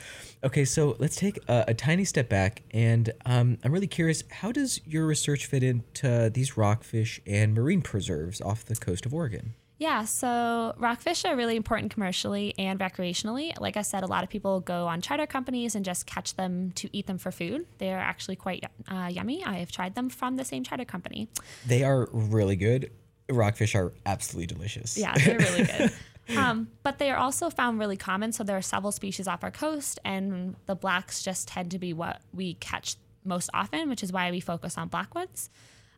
Okay, 0.45 0.67
so 0.67 0.95
let's 0.99 1.17
take 1.17 1.39
a, 1.49 1.65
a 1.69 1.75
tiny 1.75 2.05
step 2.05 2.29
back, 2.29 2.63
and 2.73 3.11
um, 3.25 3.57
I'm 3.65 3.73
really 3.73 3.87
curious. 3.87 4.23
How 4.31 4.53
does 4.53 4.79
your 4.85 5.07
research 5.07 5.47
fit 5.47 5.63
into 5.63 6.31
these 6.33 6.59
rockfish 6.59 7.19
and 7.27 7.55
marine 7.55 7.81
preserves 7.81 8.43
off 8.43 8.67
the 8.67 8.77
coast 8.77 9.07
of 9.07 9.15
Oregon? 9.15 9.55
Yeah, 9.79 10.05
so 10.05 10.75
rockfish 10.77 11.25
are 11.25 11.35
really 11.35 11.57
important 11.57 11.93
commercially 11.93 12.55
and 12.59 12.79
recreationally. 12.79 13.59
Like 13.59 13.79
I 13.79 13.83
said, 13.83 14.03
a 14.03 14.07
lot 14.07 14.23
of 14.23 14.29
people 14.29 14.61
go 14.61 14.87
on 14.87 15.01
charter 15.01 15.27
companies 15.27 15.75
and 15.75 15.85
just 15.85 16.07
catch 16.07 16.35
them 16.37 16.73
to 16.73 16.95
eat 16.95 17.07
them 17.07 17.19
for 17.19 17.33
food. 17.33 17.67
They're 17.79 17.99
actually 17.99 18.37
quite 18.37 18.65
uh, 18.87 19.09
yummy. 19.11 19.43
I 19.45 19.55
have 19.55 19.73
tried 19.73 19.95
them 19.95 20.11
from 20.11 20.37
the 20.37 20.45
same 20.45 20.63
charter 20.63 20.85
company. 20.85 21.29
They 21.67 21.85
are 21.85 22.09
really 22.13 22.57
good. 22.57 22.93
Rockfish 23.31 23.75
are 23.75 23.95
absolutely 24.05 24.55
delicious. 24.55 24.99
Yeah, 24.99 25.15
they're 25.17 25.39
really 25.39 25.65
good. 25.65 25.93
Um, 26.37 26.69
but 26.83 26.99
they 26.99 27.11
are 27.11 27.19
also 27.19 27.51
found 27.51 27.79
really 27.79 27.97
common. 27.97 28.33
So 28.33 28.45
there 28.45 28.57
are 28.57 28.63
several 28.63 28.93
species 28.93 29.29
off 29.29 29.45
our 29.45 29.51
coast, 29.51 29.99
and 30.05 30.57
the 30.67 30.75
blacks 30.75 31.23
just 31.23 31.49
tend 31.49 31.71
to 31.73 31.79
be 31.79 31.93
what 31.93 32.21
we 32.33 32.55
catch 32.55 32.97
most 33.25 33.51
often, 33.53 33.89
which 33.89 34.03
is 34.03 34.13
why 34.13 34.31
we 34.31 34.41
focus 34.41 34.79
on 34.79 34.89
black 34.89 35.15
ones. 35.15 35.51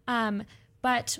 Um, 0.08 0.42
but 0.82 1.18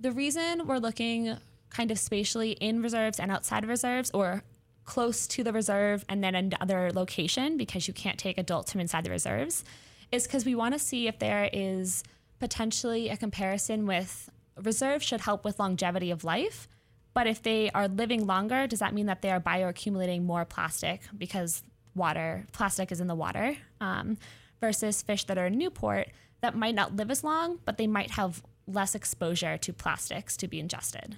the 0.00 0.12
reason 0.12 0.66
we're 0.66 0.78
looking 0.78 1.36
kind 1.70 1.90
of 1.90 1.98
spatially 1.98 2.52
in 2.52 2.82
reserves 2.82 3.18
and 3.18 3.30
outside 3.30 3.64
of 3.64 3.70
reserves, 3.70 4.10
or 4.12 4.42
close 4.84 5.26
to 5.26 5.42
the 5.42 5.52
reserve 5.52 6.04
and 6.08 6.22
then 6.22 6.34
another 6.34 6.90
location, 6.92 7.56
because 7.56 7.88
you 7.88 7.94
can't 7.94 8.18
take 8.18 8.38
adults 8.38 8.72
from 8.72 8.80
inside 8.80 9.04
the 9.04 9.10
reserves, 9.10 9.64
is 10.12 10.24
because 10.24 10.44
we 10.44 10.54
want 10.54 10.74
to 10.74 10.78
see 10.78 11.08
if 11.08 11.18
there 11.18 11.48
is 11.52 12.04
potentially 12.38 13.08
a 13.08 13.16
comparison 13.16 13.86
with 13.86 14.28
reserves 14.62 15.04
should 15.04 15.22
help 15.22 15.44
with 15.44 15.58
longevity 15.58 16.10
of 16.10 16.22
life. 16.22 16.68
But 17.14 17.28
if 17.28 17.42
they 17.42 17.70
are 17.70 17.86
living 17.86 18.26
longer, 18.26 18.66
does 18.66 18.80
that 18.80 18.92
mean 18.92 19.06
that 19.06 19.22
they 19.22 19.30
are 19.30 19.40
bioaccumulating 19.40 20.24
more 20.24 20.44
plastic 20.44 21.02
because 21.16 21.62
water, 21.94 22.44
plastic 22.52 22.90
is 22.90 23.00
in 23.00 23.06
the 23.06 23.14
water, 23.14 23.56
um, 23.80 24.18
versus 24.60 25.00
fish 25.00 25.24
that 25.24 25.38
are 25.38 25.46
in 25.46 25.56
Newport 25.56 26.08
that 26.40 26.56
might 26.56 26.74
not 26.74 26.96
live 26.96 27.10
as 27.10 27.22
long, 27.22 27.60
but 27.64 27.78
they 27.78 27.86
might 27.86 28.12
have 28.12 28.42
less 28.66 28.94
exposure 28.94 29.56
to 29.58 29.72
plastics 29.72 30.36
to 30.38 30.48
be 30.48 30.58
ingested? 30.58 31.16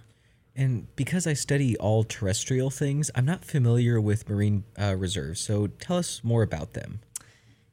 And 0.55 0.95
because 0.97 1.27
I 1.27 1.35
study 1.35 1.77
all 1.77 2.05
terrestrial 2.05 2.71
things, 2.71 3.11
I'm 3.15 3.27
not 3.27 3.45
familiar 3.45 4.01
with 4.01 4.29
marine 4.29 4.65
uh, 4.81 4.97
reserves. 4.97 5.41
So 5.41 5.67
tell 5.67 5.99
us 5.99 6.23
more 6.25 6.43
about 6.43 6.73
them. 6.73 7.01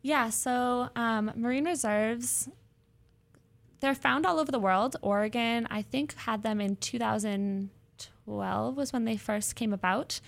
Yeah, 0.01 0.29
so 0.29 0.89
um, 0.95 1.31
marine 1.35 1.65
reserves, 1.65 2.49
they're 3.79 3.95
found 3.95 4.25
all 4.25 4.37
over 4.37 4.51
the 4.51 4.59
world. 4.59 4.97
Oregon, 5.01 5.65
I 5.71 5.81
think, 5.81 6.13
had 6.15 6.43
them 6.43 6.59
in 6.59 6.75
2012 8.25 8.77
was 8.77 8.93
when 8.93 9.05
they 9.05 9.17
first 9.17 9.55
came 9.55 9.73
about. 9.73 10.19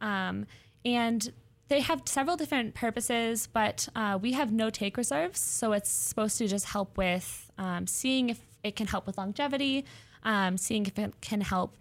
Um, 0.00 0.46
and 0.84 1.32
they 1.68 1.80
have 1.80 2.02
several 2.04 2.36
different 2.36 2.74
purposes, 2.74 3.48
but 3.52 3.88
uh, 3.96 4.18
we 4.20 4.32
have 4.32 4.52
no 4.52 4.70
take 4.70 4.96
reserves. 4.96 5.40
So 5.40 5.72
it's 5.72 5.90
supposed 5.90 6.38
to 6.38 6.46
just 6.46 6.66
help 6.66 6.96
with 6.98 7.50
um, 7.58 7.86
seeing 7.86 8.30
if 8.30 8.40
it 8.62 8.76
can 8.76 8.86
help 8.86 9.06
with 9.06 9.18
longevity, 9.18 9.84
um, 10.24 10.56
seeing 10.58 10.86
if 10.86 10.98
it 10.98 11.20
can 11.20 11.40
help 11.40 11.74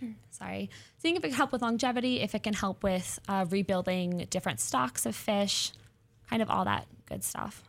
sorry, 0.30 0.68
seeing 0.98 1.16
if 1.16 1.24
it 1.24 1.28
can 1.28 1.36
help 1.36 1.52
with 1.52 1.62
longevity, 1.62 2.20
if 2.20 2.34
it 2.34 2.42
can 2.42 2.52
help 2.52 2.82
with 2.82 3.18
uh, 3.28 3.46
rebuilding 3.48 4.26
different 4.30 4.60
stocks 4.60 5.06
of 5.06 5.14
fish, 5.14 5.72
kind 6.28 6.42
of 6.42 6.50
all 6.50 6.64
that 6.64 6.86
good 7.08 7.24
stuff. 7.24 7.62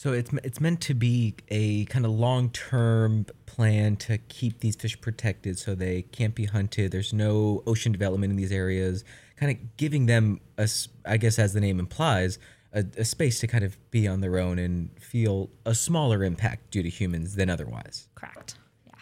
So 0.00 0.14
it's 0.14 0.32
it's 0.42 0.62
meant 0.62 0.80
to 0.80 0.94
be 0.94 1.34
a 1.48 1.84
kind 1.84 2.06
of 2.06 2.12
long-term 2.12 3.26
plan 3.44 3.96
to 3.96 4.16
keep 4.16 4.60
these 4.60 4.74
fish 4.74 4.98
protected 4.98 5.58
so 5.58 5.74
they 5.74 6.00
can't 6.10 6.34
be 6.34 6.46
hunted. 6.46 6.90
There's 6.90 7.12
no 7.12 7.62
ocean 7.66 7.92
development 7.92 8.30
in 8.30 8.38
these 8.38 8.50
areas, 8.50 9.04
kind 9.36 9.52
of 9.52 9.76
giving 9.76 10.06
them 10.06 10.40
a 10.56 10.66
I 11.04 11.18
guess 11.18 11.38
as 11.38 11.52
the 11.52 11.60
name 11.60 11.78
implies, 11.78 12.38
a, 12.72 12.82
a 12.96 13.04
space 13.04 13.40
to 13.40 13.46
kind 13.46 13.62
of 13.62 13.76
be 13.90 14.08
on 14.08 14.22
their 14.22 14.38
own 14.38 14.58
and 14.58 14.88
feel 14.98 15.50
a 15.66 15.74
smaller 15.74 16.24
impact 16.24 16.70
due 16.70 16.82
to 16.82 16.88
humans 16.88 17.34
than 17.34 17.50
otherwise. 17.50 18.08
Correct. 18.14 18.54
Yeah. 18.86 18.94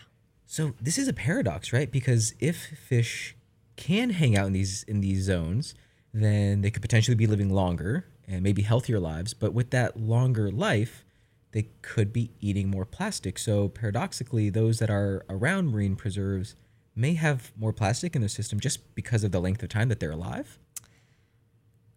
So 0.46 0.74
this 0.80 0.98
is 0.98 1.06
a 1.06 1.12
paradox, 1.12 1.72
right? 1.72 1.92
Because 1.92 2.34
if 2.40 2.76
fish 2.76 3.36
can 3.76 4.10
hang 4.10 4.36
out 4.36 4.48
in 4.48 4.52
these 4.52 4.82
in 4.88 5.00
these 5.00 5.22
zones, 5.22 5.76
then 6.12 6.62
they 6.62 6.72
could 6.72 6.82
potentially 6.82 7.14
be 7.14 7.28
living 7.28 7.50
longer 7.50 8.06
and 8.28 8.42
maybe 8.42 8.62
healthier 8.62 9.00
lives. 9.00 9.34
But 9.34 9.52
with 9.52 9.70
that 9.70 9.98
longer 9.98 10.50
life, 10.50 11.04
they 11.52 11.68
could 11.82 12.12
be 12.12 12.30
eating 12.40 12.68
more 12.68 12.84
plastic. 12.84 13.38
So 13.38 13.68
paradoxically, 13.68 14.50
those 14.50 14.78
that 14.78 14.90
are 14.90 15.24
around 15.30 15.70
marine 15.70 15.96
preserves 15.96 16.54
may 16.94 17.14
have 17.14 17.52
more 17.56 17.72
plastic 17.72 18.14
in 18.14 18.20
their 18.20 18.28
system 18.28 18.60
just 18.60 18.94
because 18.94 19.24
of 19.24 19.32
the 19.32 19.40
length 19.40 19.62
of 19.62 19.70
time 19.70 19.88
that 19.88 19.98
they're 20.00 20.10
alive. 20.10 20.58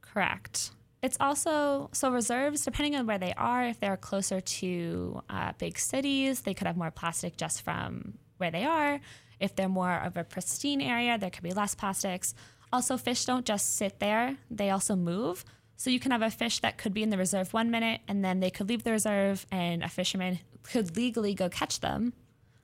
Correct. 0.02 0.72
It's 1.02 1.18
also 1.20 1.90
so 1.94 2.12
reserves, 2.12 2.64
depending 2.64 2.96
on 2.96 3.08
where 3.08 3.18
they 3.18 3.34
are, 3.34 3.66
if 3.66 3.80
they're 3.80 3.98
closer 3.98 4.40
to 4.40 5.24
uh, 5.30 5.54
big 5.58 5.80
cities, 5.80 6.42
they 6.42 6.54
could 6.54 6.68
have 6.68 6.78
more 6.78 6.92
plastic 6.92 7.38
just 7.38 7.64
from 7.64 8.14
where 8.38 8.52
they 8.52 8.64
are. 8.64 9.00
If 9.40 9.56
they're 9.56 9.68
more 9.68 9.96
of 9.96 10.16
a 10.16 10.24
pristine 10.24 10.82
area, 10.82 11.18
there 11.18 11.32
could 11.32 11.44
be 11.44 11.54
less 11.54 11.74
plastics. 11.74 12.36
Also, 12.72 12.98
fish 12.98 13.26
don't 13.26 13.46
just 13.46 13.76
sit 13.76 14.00
there, 14.00 14.38
they 14.52 14.70
also 14.70 14.96
move. 14.96 15.44
So 15.82 15.90
you 15.90 16.00
can 16.00 16.12
have 16.12 16.22
a 16.22 16.30
fish 16.30 16.60
that 16.60 16.78
could 16.78 16.94
be 16.94 17.02
in 17.02 17.10
the 17.10 17.18
reserve 17.18 17.54
one 17.54 17.72
minute 17.72 18.02
and 18.08 18.24
then 18.24 18.40
they 18.40 18.52
could 18.52 18.70
leave 18.70 18.84
the 18.84 18.92
reserve, 18.92 19.48
and 19.52 19.82
a 19.82 19.90
fisherman 19.90 20.38
could 20.62 20.96
legally 20.96 21.34
go 21.34 21.50
catch 21.50 21.80
them 21.80 22.14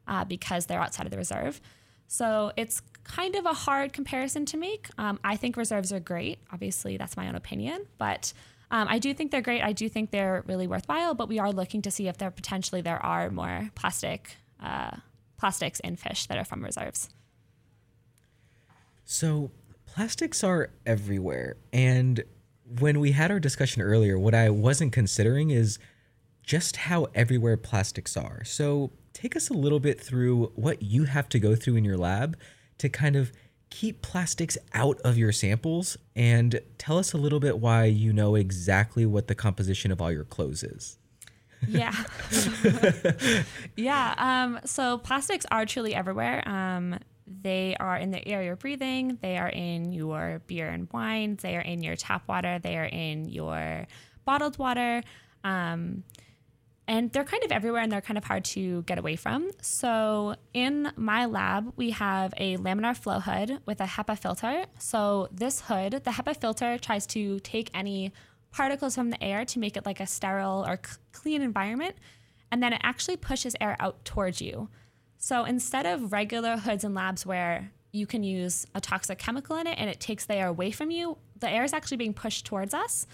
uh, 0.08 0.24
because 0.24 0.68
they're 0.68 0.80
outside 0.80 1.08
of 1.08 1.12
the 1.12 1.18
reserve. 1.18 1.60
So 2.06 2.52
it's 2.56 2.80
kind 3.04 3.36
of 3.36 3.48
a 3.48 3.54
hard 3.54 3.92
comparison 3.92 4.46
to 4.46 4.58
make. 4.58 4.90
Um, 5.00 5.20
I 5.24 5.36
think 5.36 5.58
reserves 5.58 5.92
are 5.92 6.00
great. 6.00 6.38
Obviously, 6.54 6.98
that's 6.98 7.18
my 7.18 7.28
own 7.28 7.34
opinion, 7.34 7.88
but 7.98 8.34
um, 8.70 8.88
I 8.88 9.00
do 9.00 9.16
think 9.16 9.32
they're 9.32 9.42
great. 9.42 9.64
I 9.64 9.74
do 9.74 9.90
think 9.90 10.12
they're 10.12 10.44
really 10.46 10.68
worthwhile. 10.68 11.16
But 11.16 11.28
we 11.28 11.40
are 11.40 11.52
looking 11.52 11.82
to 11.82 11.90
see 11.90 12.08
if 12.08 12.20
there 12.20 12.30
potentially 12.30 12.82
there 12.82 13.04
are 13.04 13.32
more 13.32 13.72
plastic 13.74 14.38
uh, 14.62 14.96
plastics 15.40 15.80
in 15.80 15.96
fish 15.96 16.28
that 16.28 16.38
are 16.38 16.46
from 16.46 16.64
reserves. 16.64 17.10
So 19.06 19.50
plastics 19.88 20.44
are 20.44 20.70
everywhere. 20.86 21.58
And 21.74 22.24
when 22.80 23.00
we 23.00 23.12
had 23.12 23.32
our 23.32 23.40
discussion 23.40 23.82
earlier, 23.82 24.18
what 24.20 24.34
I 24.34 24.50
wasn't 24.50 24.92
considering 24.92 25.50
is 25.52 25.80
just 26.44 26.78
how 26.78 27.08
everywhere 27.14 27.58
plastics 27.58 28.16
are. 28.18 28.44
So 28.44 28.92
take 29.14 29.36
us 29.36 29.50
a 29.50 29.54
little 29.54 29.80
bit 29.80 30.00
through 30.00 30.52
what 30.56 30.82
you 30.82 31.06
have 31.06 31.30
to 31.30 31.40
go 31.40 31.56
through 31.56 31.76
in 31.76 31.84
your 31.84 31.98
lab 31.98 32.38
to 32.78 32.90
kind 32.90 33.16
of 33.16 33.32
keep 33.70 34.02
plastics 34.02 34.58
out 34.74 35.00
of 35.02 35.18
your 35.18 35.32
samples 35.32 35.98
and 36.16 36.62
tell 36.78 36.98
us 36.98 37.14
a 37.14 37.18
little 37.18 37.40
bit 37.40 37.60
why 37.60 37.86
you 37.86 38.14
know 38.14 38.36
exactly 38.36 39.06
what 39.06 39.28
the 39.28 39.36
composition 39.36 39.92
of 39.92 40.02
all 40.02 40.12
your 40.12 40.24
clothes 40.24 40.64
is. 40.64 40.98
Yeah. 41.68 41.94
yeah. 43.76 44.14
Um, 44.18 44.60
so 44.64 45.00
plastics 45.00 45.46
are 45.52 45.66
truly 45.66 45.94
everywhere. 45.94 46.48
Um, 46.48 47.00
they 47.28 47.76
are 47.80 47.98
in 47.98 48.12
the 48.12 48.26
air 48.26 48.42
you're 48.42 48.56
breathing. 48.56 49.18
They 49.22 49.38
are 49.38 49.50
in 49.50 49.92
your 49.92 50.42
beer 50.48 50.70
and 50.70 50.88
wine. 50.92 51.38
They 51.42 51.58
are 51.58 51.62
in 51.62 51.84
your 51.84 51.96
tap 51.96 52.28
water. 52.28 52.60
They 52.60 52.78
are 52.78 52.86
in 52.86 53.26
your 53.26 53.86
bottled 54.26 54.58
water. 54.58 55.04
Um, 55.44 56.04
and 56.88 57.12
they're 57.12 57.26
kind 57.26 57.44
of 57.44 57.52
everywhere 57.52 57.82
and 57.82 57.92
they're 57.92 58.02
kind 58.02 58.18
of 58.18 58.24
hard 58.24 58.46
to 58.46 58.82
get 58.84 58.98
away 58.98 59.18
from. 59.18 59.52
So, 59.62 60.36
in 60.54 60.90
my 60.96 61.26
lab, 61.26 61.74
we 61.76 61.92
have 61.92 62.34
a 62.38 62.56
laminar 62.58 62.96
flow 62.96 63.20
hood 63.20 63.60
with 63.66 63.82
a 63.82 63.86
HEPA 63.86 64.18
filter. 64.18 64.66
So, 64.80 65.28
this 65.32 65.62
hood, 65.62 65.92
the 65.92 66.12
HEPA 66.12 66.40
filter, 66.40 66.78
tries 66.78 67.06
to 67.08 67.40
take 67.42 67.70
any 67.74 68.14
particles 68.52 68.96
from 68.96 69.10
the 69.10 69.22
air 69.22 69.44
to 69.44 69.60
make 69.60 69.76
it 69.76 69.86
like 69.86 70.00
a 70.00 70.08
sterile 70.08 70.66
or 70.66 70.80
c- 70.84 70.98
clean 71.12 71.42
environment. 71.42 71.96
And 72.52 72.64
then 72.64 72.72
it 72.72 72.80
actually 72.84 73.18
pushes 73.18 73.54
air 73.60 73.76
out 73.82 74.06
towards 74.06 74.42
you. 74.42 74.70
So, 75.28 75.44
instead 75.44 75.86
of 75.86 76.14
regular 76.14 76.56
hoods 76.56 76.86
and 76.86 76.96
labs 76.96 77.26
where 77.26 77.74
you 77.92 78.08
can 78.08 78.24
use 78.24 78.66
a 78.74 78.80
toxic 78.80 79.18
chemical 79.18 79.58
in 79.58 79.68
it 79.68 79.78
and 79.78 79.90
it 79.90 80.00
takes 80.00 80.24
the 80.24 80.36
air 80.36 80.48
away 80.48 80.72
from 80.72 80.90
you, 80.90 81.18
the 81.38 81.50
air 81.50 81.66
is 81.66 81.74
actually 81.74 81.98
being 81.98 82.14
pushed 82.14 82.46
towards 82.46 82.74
us 82.74 83.06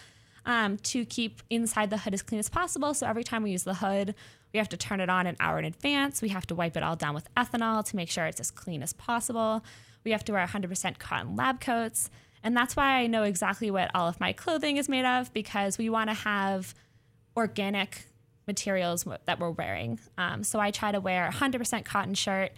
um, 0.45 0.77
to 0.77 1.05
keep 1.05 1.41
inside 1.49 1.89
the 1.89 1.97
hood 1.97 2.13
as 2.13 2.21
clean 2.21 2.37
as 2.37 2.49
possible. 2.49 2.93
So 2.93 3.07
every 3.07 3.23
time 3.23 3.41
we 3.41 3.49
use 3.49 3.63
the 3.63 3.73
hood, 3.73 4.13
we 4.53 4.59
have 4.59 4.69
to 4.69 4.77
turn 4.77 5.01
it 5.01 5.09
on 5.09 5.25
an 5.25 5.35
hour 5.39 5.57
in 5.57 5.65
advance. 5.65 6.21
We 6.21 6.29
have 6.29 6.45
to 6.45 6.53
wipe 6.53 6.77
it 6.77 6.83
all 6.83 6.95
down 6.95 7.15
with 7.15 7.33
ethanol 7.33 7.83
to 7.83 7.95
make 7.95 8.11
sure 8.11 8.27
it's 8.27 8.39
as 8.39 8.51
clean 8.51 8.83
as 8.83 8.93
possible. 8.93 9.63
We 10.03 10.11
have 10.11 10.23
to 10.25 10.33
wear 10.33 10.45
100% 10.45 10.99
cotton 10.99 11.35
lab 11.35 11.61
coats. 11.61 12.11
And 12.43 12.55
that's 12.55 12.75
why 12.75 12.97
I 12.99 13.07
know 13.07 13.23
exactly 13.23 13.71
what 13.71 13.89
all 13.95 14.07
of 14.07 14.19
my 14.19 14.33
clothing 14.33 14.77
is 14.77 14.87
made 14.87 15.05
of 15.05 15.33
because 15.33 15.79
we 15.79 15.89
want 15.89 16.11
to 16.11 16.13
have 16.13 16.75
organic 17.35 18.05
materials 18.47 19.05
that 19.25 19.39
we're 19.39 19.51
wearing. 19.51 19.99
Um, 20.17 20.43
so 20.43 20.59
I 20.59 20.71
try 20.71 20.91
to 20.91 20.99
wear 20.99 21.29
100% 21.31 21.85
cotton 21.85 22.13
shirt, 22.13 22.51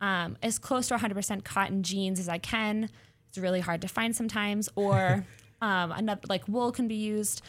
um, 0.00 0.36
as 0.42 0.58
close 0.58 0.88
to 0.88 0.96
100% 0.96 1.44
cotton 1.44 1.82
jeans 1.82 2.18
as 2.18 2.28
I 2.28 2.38
can. 2.38 2.90
It's 3.28 3.38
really 3.38 3.60
hard 3.60 3.82
to 3.82 3.88
find 3.88 4.14
sometimes, 4.14 4.68
or 4.74 5.24
um, 5.62 5.92
another 5.92 6.22
like 6.28 6.46
wool 6.48 6.72
can 6.72 6.88
be 6.88 6.96
used. 6.96 7.42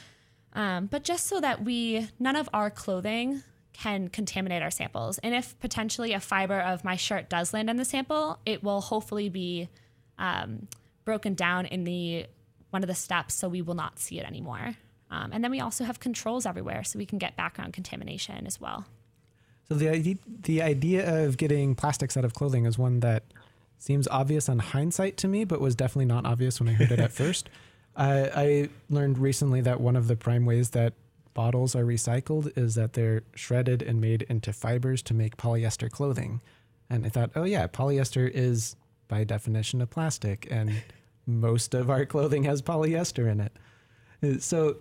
Um, 0.54 0.88
but 0.88 1.04
just 1.04 1.28
so 1.28 1.40
that 1.40 1.64
we 1.64 2.10
none 2.20 2.36
of 2.36 2.50
our 2.54 2.70
clothing 2.70 3.44
can 3.74 4.10
contaminate 4.10 4.62
our 4.62 4.72
samples. 4.72 5.18
And 5.20 5.34
if 5.34 5.58
potentially 5.60 6.14
a 6.14 6.20
fiber 6.20 6.60
of 6.60 6.84
my 6.84 6.98
shirt 6.98 7.30
does 7.30 7.54
land 7.54 7.70
in 7.70 7.78
the 7.78 7.86
sample, 7.86 8.38
it 8.46 8.64
will 8.64 8.82
hopefully 8.82 9.30
be 9.30 9.70
um, 10.20 10.68
broken 11.06 11.34
down 11.34 11.66
in 11.66 11.86
the 11.86 12.26
one 12.70 12.84
of 12.84 12.88
the 12.88 12.96
steps, 12.96 13.34
so 13.34 13.50
we 13.50 13.62
will 13.62 13.74
not 13.74 14.00
see 14.00 14.20
it 14.20 14.26
anymore. 14.26 14.76
Um, 15.12 15.32
and 15.34 15.44
then 15.44 15.52
we 15.52 15.60
also 15.60 15.84
have 15.84 16.00
controls 16.00 16.46
everywhere, 16.46 16.84
so 16.84 16.98
we 16.98 17.06
can 17.06 17.20
get 17.20 17.36
background 17.36 17.74
contamination 17.74 18.48
as 18.48 18.60
well. 18.60 18.86
So 19.68 19.76
the 19.76 19.90
idea, 19.90 20.16
the 20.26 20.62
idea 20.62 21.26
of 21.26 21.38
getting 21.38 21.76
plastics 21.76 22.18
out 22.18 22.26
of 22.26 22.34
clothing 22.34 22.66
is 22.66 22.78
one 22.78 23.02
that 23.02 23.24
seems 23.78 24.08
obvious 24.08 24.48
on 24.48 24.60
hindsight 24.60 25.18
to 25.18 25.28
me, 25.28 25.44
but 25.44 25.60
was 25.60 25.76
definitely 25.76 26.06
not 26.06 26.26
obvious 26.26 26.60
when 26.60 26.70
I 26.70 26.74
heard 26.74 26.92
it 26.92 27.00
at 27.00 27.12
first. 27.22 27.50
Uh, 27.96 28.28
I 28.34 28.70
learned 28.90 29.18
recently 29.18 29.62
that 29.62 29.82
one 29.82 29.96
of 29.96 30.08
the 30.08 30.16
prime 30.16 30.46
ways 30.46 30.70
that 30.72 30.94
bottles 31.34 31.76
are 31.76 31.84
recycled 31.84 32.58
is 32.58 32.76
that 32.76 32.94
they're 32.94 33.24
shredded 33.36 33.82
and 33.82 34.00
made 34.00 34.24
into 34.24 34.54
fibers 34.54 35.02
to 35.04 35.14
make 35.14 35.38
polyester 35.38 35.90
clothing. 35.90 36.42
And 36.90 37.06
I 37.06 37.10
thought, 37.10 37.32
oh 37.36 37.44
yeah, 37.44 37.68
polyester 37.68 38.30
is 38.30 38.76
by 39.08 39.24
definition 39.24 39.82
a 39.82 39.88
plastic, 39.88 40.48
and 40.50 40.84
most 41.26 41.74
of 41.74 41.90
our 41.90 42.06
clothing 42.06 42.44
has 42.44 42.62
polyester 42.62 43.30
in 43.30 43.40
it. 43.42 43.54
Uh, 44.24 44.40
So 44.40 44.78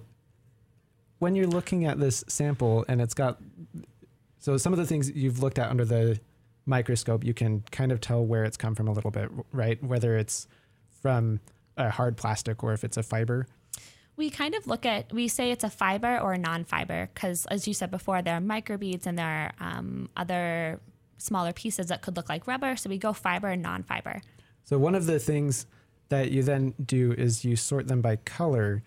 when 1.21 1.37
you're 1.37 1.47
looking 1.47 1.85
at 1.85 2.01
this 2.01 2.25
sample 2.27 2.85
and 2.89 3.01
it's 3.01 3.15
got 3.15 3.39
so 4.41 4.57
some 4.57 4.73
of 4.73 4.79
the 4.79 4.87
things 4.87 5.11
you've 5.11 5.43
looked 5.43 5.59
at 5.59 5.71
under 5.71 5.85
the 5.85 6.19
microscope, 6.67 7.25
you 7.25 7.35
can 7.35 7.63
kind 7.71 7.93
of 7.93 8.01
tell 8.01 8.25
where 8.25 8.45
it's 8.45 8.57
come 8.57 8.75
from 8.75 8.89
a 8.89 8.93
little 8.93 9.11
bit, 9.11 9.31
right? 9.53 9.83
Whether 9.85 10.17
it's 10.17 10.49
from 11.03 11.41
a 11.77 11.91
hard 11.91 12.17
plastic 12.17 12.65
or 12.65 12.73
if 12.73 12.83
it's 12.83 12.97
a 12.97 13.03
fiber. 13.03 13.47
We 14.17 14.31
kind 14.31 14.55
of 14.55 14.67
look 14.67 14.85
at, 14.87 15.13
we 15.13 15.29
say 15.29 15.51
it's 15.51 15.65
a 15.65 15.71
fiber 15.71 16.19
or 16.19 16.33
a 16.33 16.39
non 16.39 16.65
fiber, 16.65 17.11
because 17.15 17.47
as 17.47 17.69
you 17.69 17.75
said 17.75 17.91
before, 17.91 18.23
there 18.23 18.37
are 18.37 18.41
microbeads 18.41 19.07
and 19.07 19.19
there 19.19 19.53
are 19.61 19.67
um, 19.67 20.09
other 20.17 20.81
smaller 21.19 21.53
pieces 21.53 21.89
that 21.89 22.03
could 22.03 22.17
look 22.17 22.29
like 22.29 22.47
rubber. 22.47 22.77
So 22.77 22.89
we 22.89 22.99
go 22.99 23.13
fiber 23.13 23.49
and 23.49 23.63
non 23.63 23.83
fiber. 23.83 24.23
So 24.65 24.79
one 24.79 24.95
of 24.95 25.07
the 25.07 25.19
things 25.19 25.67
that 26.09 26.31
you 26.31 26.43
then 26.43 26.75
do 26.85 27.13
is 27.13 27.45
you 27.45 27.57
sort 27.57 27.89
them 27.89 28.01
by 28.01 28.17
color 28.17 28.83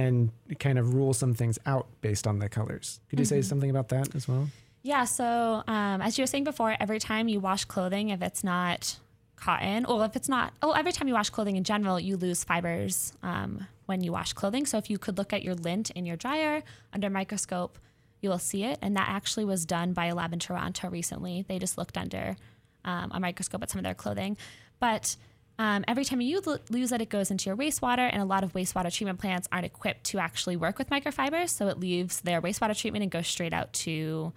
and 0.00 0.30
kind 0.58 0.78
of 0.78 0.94
rule 0.94 1.12
some 1.12 1.34
things 1.34 1.58
out 1.66 1.86
based 2.00 2.26
on 2.26 2.38
the 2.38 2.48
colors. 2.48 3.00
Could 3.08 3.18
you 3.18 3.24
say 3.24 3.42
something 3.42 3.70
about 3.70 3.88
that 3.90 4.14
as 4.14 4.26
well? 4.26 4.48
Yeah. 4.82 5.04
So, 5.04 5.62
um, 5.66 6.00
as 6.00 6.16
you 6.16 6.22
were 6.22 6.26
saying 6.26 6.44
before, 6.44 6.74
every 6.80 6.98
time 6.98 7.28
you 7.28 7.38
wash 7.40 7.64
clothing, 7.64 8.08
if 8.08 8.22
it's 8.22 8.42
not 8.42 8.98
cotton, 9.36 9.84
or 9.84 10.04
if 10.04 10.16
it's 10.16 10.28
not, 10.28 10.52
oh, 10.62 10.72
every 10.72 10.92
time 10.92 11.06
you 11.08 11.14
wash 11.14 11.30
clothing 11.30 11.56
in 11.56 11.64
general, 11.64 12.00
you 12.00 12.16
lose 12.16 12.44
fibers 12.44 13.12
um, 13.22 13.66
when 13.86 14.02
you 14.02 14.12
wash 14.12 14.32
clothing. 14.32 14.64
So, 14.66 14.78
if 14.78 14.88
you 14.88 14.98
could 14.98 15.18
look 15.18 15.32
at 15.32 15.42
your 15.42 15.54
lint 15.54 15.90
in 15.90 16.06
your 16.06 16.16
dryer 16.16 16.62
under 16.92 17.08
a 17.08 17.10
microscope, 17.10 17.78
you 18.20 18.30
will 18.30 18.38
see 18.38 18.64
it. 18.64 18.78
And 18.80 18.96
that 18.96 19.08
actually 19.08 19.44
was 19.44 19.66
done 19.66 19.92
by 19.92 20.06
a 20.06 20.14
lab 20.14 20.32
in 20.32 20.38
Toronto 20.38 20.88
recently. 20.88 21.44
They 21.46 21.58
just 21.58 21.76
looked 21.76 21.98
under 21.98 22.36
um, 22.84 23.10
a 23.12 23.20
microscope 23.20 23.62
at 23.62 23.70
some 23.70 23.78
of 23.78 23.84
their 23.84 23.94
clothing. 23.94 24.36
But 24.78 25.16
um, 25.60 25.84
every 25.86 26.06
time 26.06 26.22
you 26.22 26.40
lo- 26.40 26.56
lose 26.70 26.90
it, 26.90 27.02
it 27.02 27.10
goes 27.10 27.30
into 27.30 27.50
your 27.50 27.56
wastewater, 27.56 28.08
and 28.10 28.22
a 28.22 28.24
lot 28.24 28.44
of 28.44 28.54
wastewater 28.54 28.90
treatment 28.90 29.18
plants 29.18 29.46
aren't 29.52 29.66
equipped 29.66 30.04
to 30.04 30.18
actually 30.18 30.56
work 30.56 30.78
with 30.78 30.88
microfibers. 30.88 31.50
So 31.50 31.68
it 31.68 31.78
leaves 31.78 32.22
their 32.22 32.40
wastewater 32.40 32.74
treatment 32.74 33.02
and 33.02 33.12
goes 33.12 33.28
straight 33.28 33.52
out 33.52 33.70
to 33.74 34.32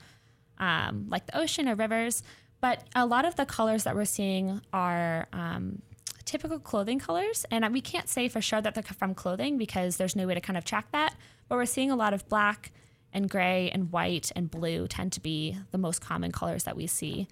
um, 0.58 1.06
like 1.08 1.26
the 1.26 1.38
ocean 1.38 1.70
or 1.70 1.76
rivers. 1.76 2.24
But 2.60 2.84
a 2.94 3.06
lot 3.06 3.24
of 3.24 3.38
the 3.38 3.46
colors 3.46 3.86
that 3.86 3.96
we're 3.96 4.04
seeing 4.04 4.60
are 4.74 5.28
um, 5.32 5.82
typical 6.26 6.60
clothing 6.60 7.00
colors. 7.00 7.46
And 7.50 7.72
we 7.72 7.80
can't 7.80 8.10
say 8.10 8.28
for 8.28 8.42
sure 8.42 8.60
that 8.60 8.76
they're 8.76 8.84
from 8.84 9.16
clothing 9.16 9.58
because 9.58 9.96
there's 9.96 10.18
no 10.18 10.28
way 10.28 10.34
to 10.34 10.42
kind 10.42 10.58
of 10.58 10.66
track 10.66 10.92
that. 10.92 11.16
But 11.48 11.56
we're 11.56 11.66
seeing 11.66 11.90
a 11.90 11.96
lot 11.96 12.14
of 12.14 12.28
black 12.28 12.74
and 13.14 13.30
gray 13.30 13.72
and 13.74 13.94
white 13.94 14.30
and 14.36 14.52
blue 14.52 14.90
tend 14.90 15.14
to 15.14 15.22
be 15.22 15.58
the 15.72 15.78
most 15.78 16.02
common 16.02 16.34
colors 16.34 16.66
that 16.66 16.76
we 16.76 16.86
see. 16.86 17.30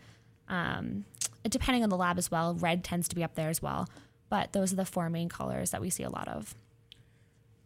Um, 0.51 1.05
depending 1.49 1.81
on 1.81 1.89
the 1.89 1.97
lab 1.97 2.19
as 2.19 2.29
well, 2.29 2.53
red 2.53 2.83
tends 2.83 3.07
to 3.07 3.15
be 3.15 3.23
up 3.23 3.33
there 3.33 3.49
as 3.49 3.61
well. 3.61 3.89
But 4.29 4.53
those 4.53 4.71
are 4.71 4.75
the 4.75 4.85
four 4.85 5.09
main 5.09 5.29
colors 5.29 5.71
that 5.71 5.81
we 5.81 5.89
see 5.89 6.03
a 6.03 6.09
lot 6.09 6.27
of. 6.27 6.53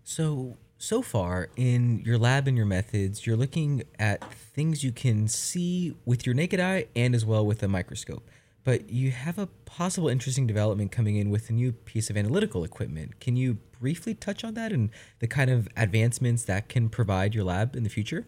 So, 0.03 0.57
so 0.77 1.01
far 1.01 1.50
in 1.55 2.01
your 2.05 2.17
lab 2.17 2.48
and 2.48 2.55
your 2.55 2.65
methods, 2.65 3.25
you're 3.25 3.35
looking 3.35 3.83
at 4.00 4.24
things 4.33 4.83
you 4.83 4.91
can 4.91 5.27
see 5.27 5.95
with 6.05 6.25
your 6.25 6.35
naked 6.35 6.59
eye 6.59 6.85
and 6.95 7.13
as 7.15 7.25
well 7.25 7.45
with 7.45 7.61
a 7.63 7.67
microscope. 7.67 8.29
But 8.63 8.89
you 8.89 9.11
have 9.11 9.37
a 9.37 9.48
possible 9.65 10.09
interesting 10.09 10.48
development 10.48 10.91
coming 10.91 11.17
in 11.17 11.29
with 11.29 11.50
a 11.50 11.53
new 11.53 11.71
piece 11.71 12.09
of 12.09 12.17
analytical 12.17 12.63
equipment. 12.63 13.19
Can 13.19 13.35
you 13.35 13.59
briefly 13.79 14.15
touch 14.15 14.43
on 14.43 14.55
that 14.55 14.71
and 14.71 14.89
the 15.19 15.27
kind 15.27 15.51
of 15.51 15.67
advancements 15.77 16.43
that 16.45 16.67
can 16.67 16.89
provide 16.89 17.35
your 17.35 17.43
lab 17.43 17.75
in 17.75 17.83
the 17.83 17.89
future? 17.89 18.25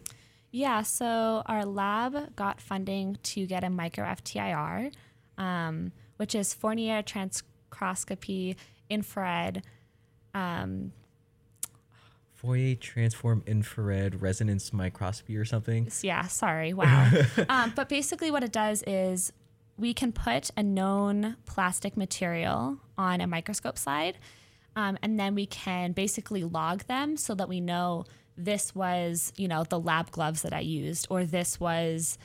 Yeah, 0.50 0.82
so 0.82 1.42
our 1.46 1.64
lab 1.64 2.34
got 2.34 2.60
funding 2.60 3.18
to 3.22 3.46
get 3.46 3.64
a 3.64 3.70
micro 3.70 4.04
FTIR, 4.04 4.92
um, 5.36 5.92
which 6.16 6.34
is 6.34 6.54
Fournier 6.54 7.02
transcroscopy 7.02 8.56
infrared. 8.88 9.62
Um, 10.34 10.92
Fourier 12.34 12.76
transform 12.76 13.42
infrared 13.46 14.22
resonance 14.22 14.72
microscopy 14.72 15.36
or 15.36 15.44
something. 15.44 15.88
yeah, 16.02 16.26
sorry, 16.28 16.72
wow. 16.72 17.10
um, 17.48 17.72
but 17.74 17.88
basically, 17.88 18.30
what 18.30 18.44
it 18.44 18.52
does 18.52 18.84
is 18.86 19.32
we 19.76 19.92
can 19.92 20.12
put 20.12 20.50
a 20.56 20.62
known 20.62 21.36
plastic 21.46 21.96
material 21.96 22.78
on 22.96 23.20
a 23.20 23.26
microscope 23.26 23.76
slide, 23.76 24.18
um, 24.76 24.96
and 25.02 25.18
then 25.18 25.34
we 25.34 25.46
can 25.46 25.92
basically 25.92 26.44
log 26.44 26.84
them 26.84 27.16
so 27.16 27.34
that 27.34 27.48
we 27.48 27.60
know 27.60 28.04
this 28.38 28.74
was, 28.74 29.32
you 29.36 29.48
know, 29.48 29.64
the 29.64 29.80
lab 29.80 30.10
gloves 30.12 30.42
that 30.42 30.54
I 30.54 30.60
used, 30.60 31.08
or 31.10 31.24
this 31.24 31.58
was 31.58 32.16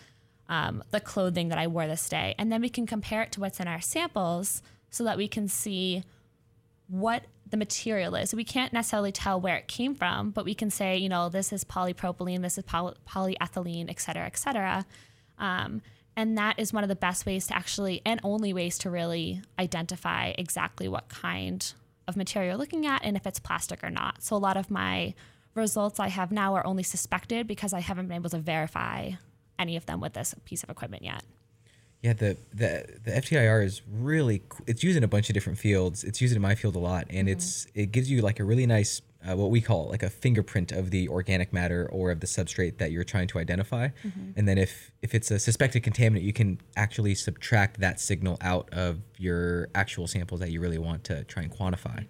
um, 0.48 0.84
the 0.92 1.00
clothing 1.00 1.50
that 1.50 1.58
I 1.58 1.68
wore 1.68 1.88
this 1.88 2.08
day. 2.08 2.36
And 2.38 2.52
then 2.52 2.62
we 2.62 2.70
can 2.70 2.86
compare 2.86 3.24
it 3.24 3.32
to 3.34 3.40
what's 3.42 3.60
in 3.60 3.68
our 3.68 3.82
samples 3.82 4.62
so 4.92 5.04
that 5.06 5.18
we 5.18 5.28
can 5.28 5.48
see 5.48 6.04
what 6.88 7.24
the 7.50 7.58
material 7.58 8.16
is. 8.16 8.34
We 8.34 8.44
can't 8.44 8.74
necessarily 8.74 9.12
tell 9.12 9.42
where 9.42 9.56
it 9.56 9.68
came 9.68 9.96
from, 9.96 10.32
but 10.32 10.46
we 10.46 10.54
can 10.54 10.70
say, 10.70 10.98
you 10.98 11.10
know, 11.10 11.30
this 11.30 11.52
is 11.52 11.64
polypropylene, 11.64 12.42
this 12.42 12.58
is 12.58 12.64
poly- 12.64 12.96
polyethylene, 13.08 13.90
et 13.90 14.00
cetera, 14.00 14.26
et 14.26 14.38
cetera. 14.38 14.86
Um, 15.40 15.82
and 16.16 16.38
that 16.38 16.60
is 16.60 16.72
one 16.72 16.84
of 16.84 16.90
the 16.90 16.96
best 16.96 17.26
ways 17.26 17.48
to 17.48 17.56
actually, 17.56 18.02
and 18.06 18.20
only 18.24 18.54
ways 18.54 18.78
to 18.80 18.90
really 18.90 19.42
identify 19.58 20.34
exactly 20.38 20.88
what 20.88 21.10
kind 21.10 21.74
of 22.08 22.16
material 22.16 22.52
you're 22.52 22.60
looking 22.60 22.86
at 22.86 23.04
and 23.04 23.18
if 23.18 23.26
it's 23.26 23.40
plastic 23.40 23.84
or 23.84 23.90
not. 23.90 24.22
So 24.22 24.36
a 24.36 24.38
lot 24.38 24.58
of 24.58 24.70
my 24.70 25.16
results 25.56 26.00
I 26.00 26.08
have 26.08 26.32
now 26.32 26.56
are 26.56 26.66
only 26.66 26.84
suspected 26.84 27.48
because 27.48 27.74
I 27.74 27.80
haven't 27.80 28.08
been 28.08 28.16
able 28.16 28.30
to 28.32 28.40
verify 28.40 29.12
any 29.60 29.76
of 29.76 29.86
them 29.86 30.00
with 30.00 30.14
this 30.14 30.36
piece 30.46 30.64
of 30.64 30.70
equipment 30.70 31.04
yet. 31.04 31.24
Yeah, 32.02 32.12
the, 32.12 32.38
the 32.54 32.86
the 33.06 33.12
FTIR 33.12 33.64
is 33.64 33.82
really 33.90 34.42
it's 34.68 34.84
used 34.84 34.98
in 34.98 35.06
a 35.06 35.08
bunch 35.08 35.30
of 35.30 35.34
different 35.34 35.58
fields. 35.58 36.04
It's 36.04 36.20
used 36.20 36.36
in 36.36 36.42
my 36.42 36.54
field 36.54 36.76
a 36.76 36.80
lot, 36.80 37.08
and 37.10 37.30
it's 37.30 37.66
it 37.74 37.94
gives 37.94 38.12
you 38.12 38.22
like 38.22 38.42
a 38.42 38.44
really 38.44 38.66
nice 38.66 39.02
uh, 39.26 39.36
what 39.36 39.50
we 39.50 39.62
call 39.62 39.88
like 39.88 40.04
a 40.04 40.10
fingerprint 40.10 40.74
of 40.74 40.92
the 40.92 41.08
organic 41.08 41.54
matter 41.54 41.90
or 41.94 42.12
of 42.12 42.20
the 42.20 42.28
substrate 42.28 42.78
that 42.80 42.92
you're 42.92 43.06
trying 43.06 43.28
to 43.28 43.40
identify. 43.40 43.88
And 44.36 44.48
then 44.48 44.58
if 44.58 44.92
if 45.02 45.16
it's 45.16 45.32
a 45.32 45.40
suspected 45.40 45.84
contaminant, 45.84 46.24
you 46.24 46.34
can 46.34 46.60
actually 46.76 47.16
subtract 47.16 47.80
that 47.80 48.02
signal 48.02 48.38
out 48.42 48.70
of 48.74 49.00
your 49.18 49.70
actual 49.74 50.08
samples 50.08 50.42
that 50.42 50.52
you 50.52 50.60
really 50.60 50.78
want 50.78 51.06
to 51.06 51.24
try 51.24 51.44
and 51.44 51.52
quantify. 51.52 52.06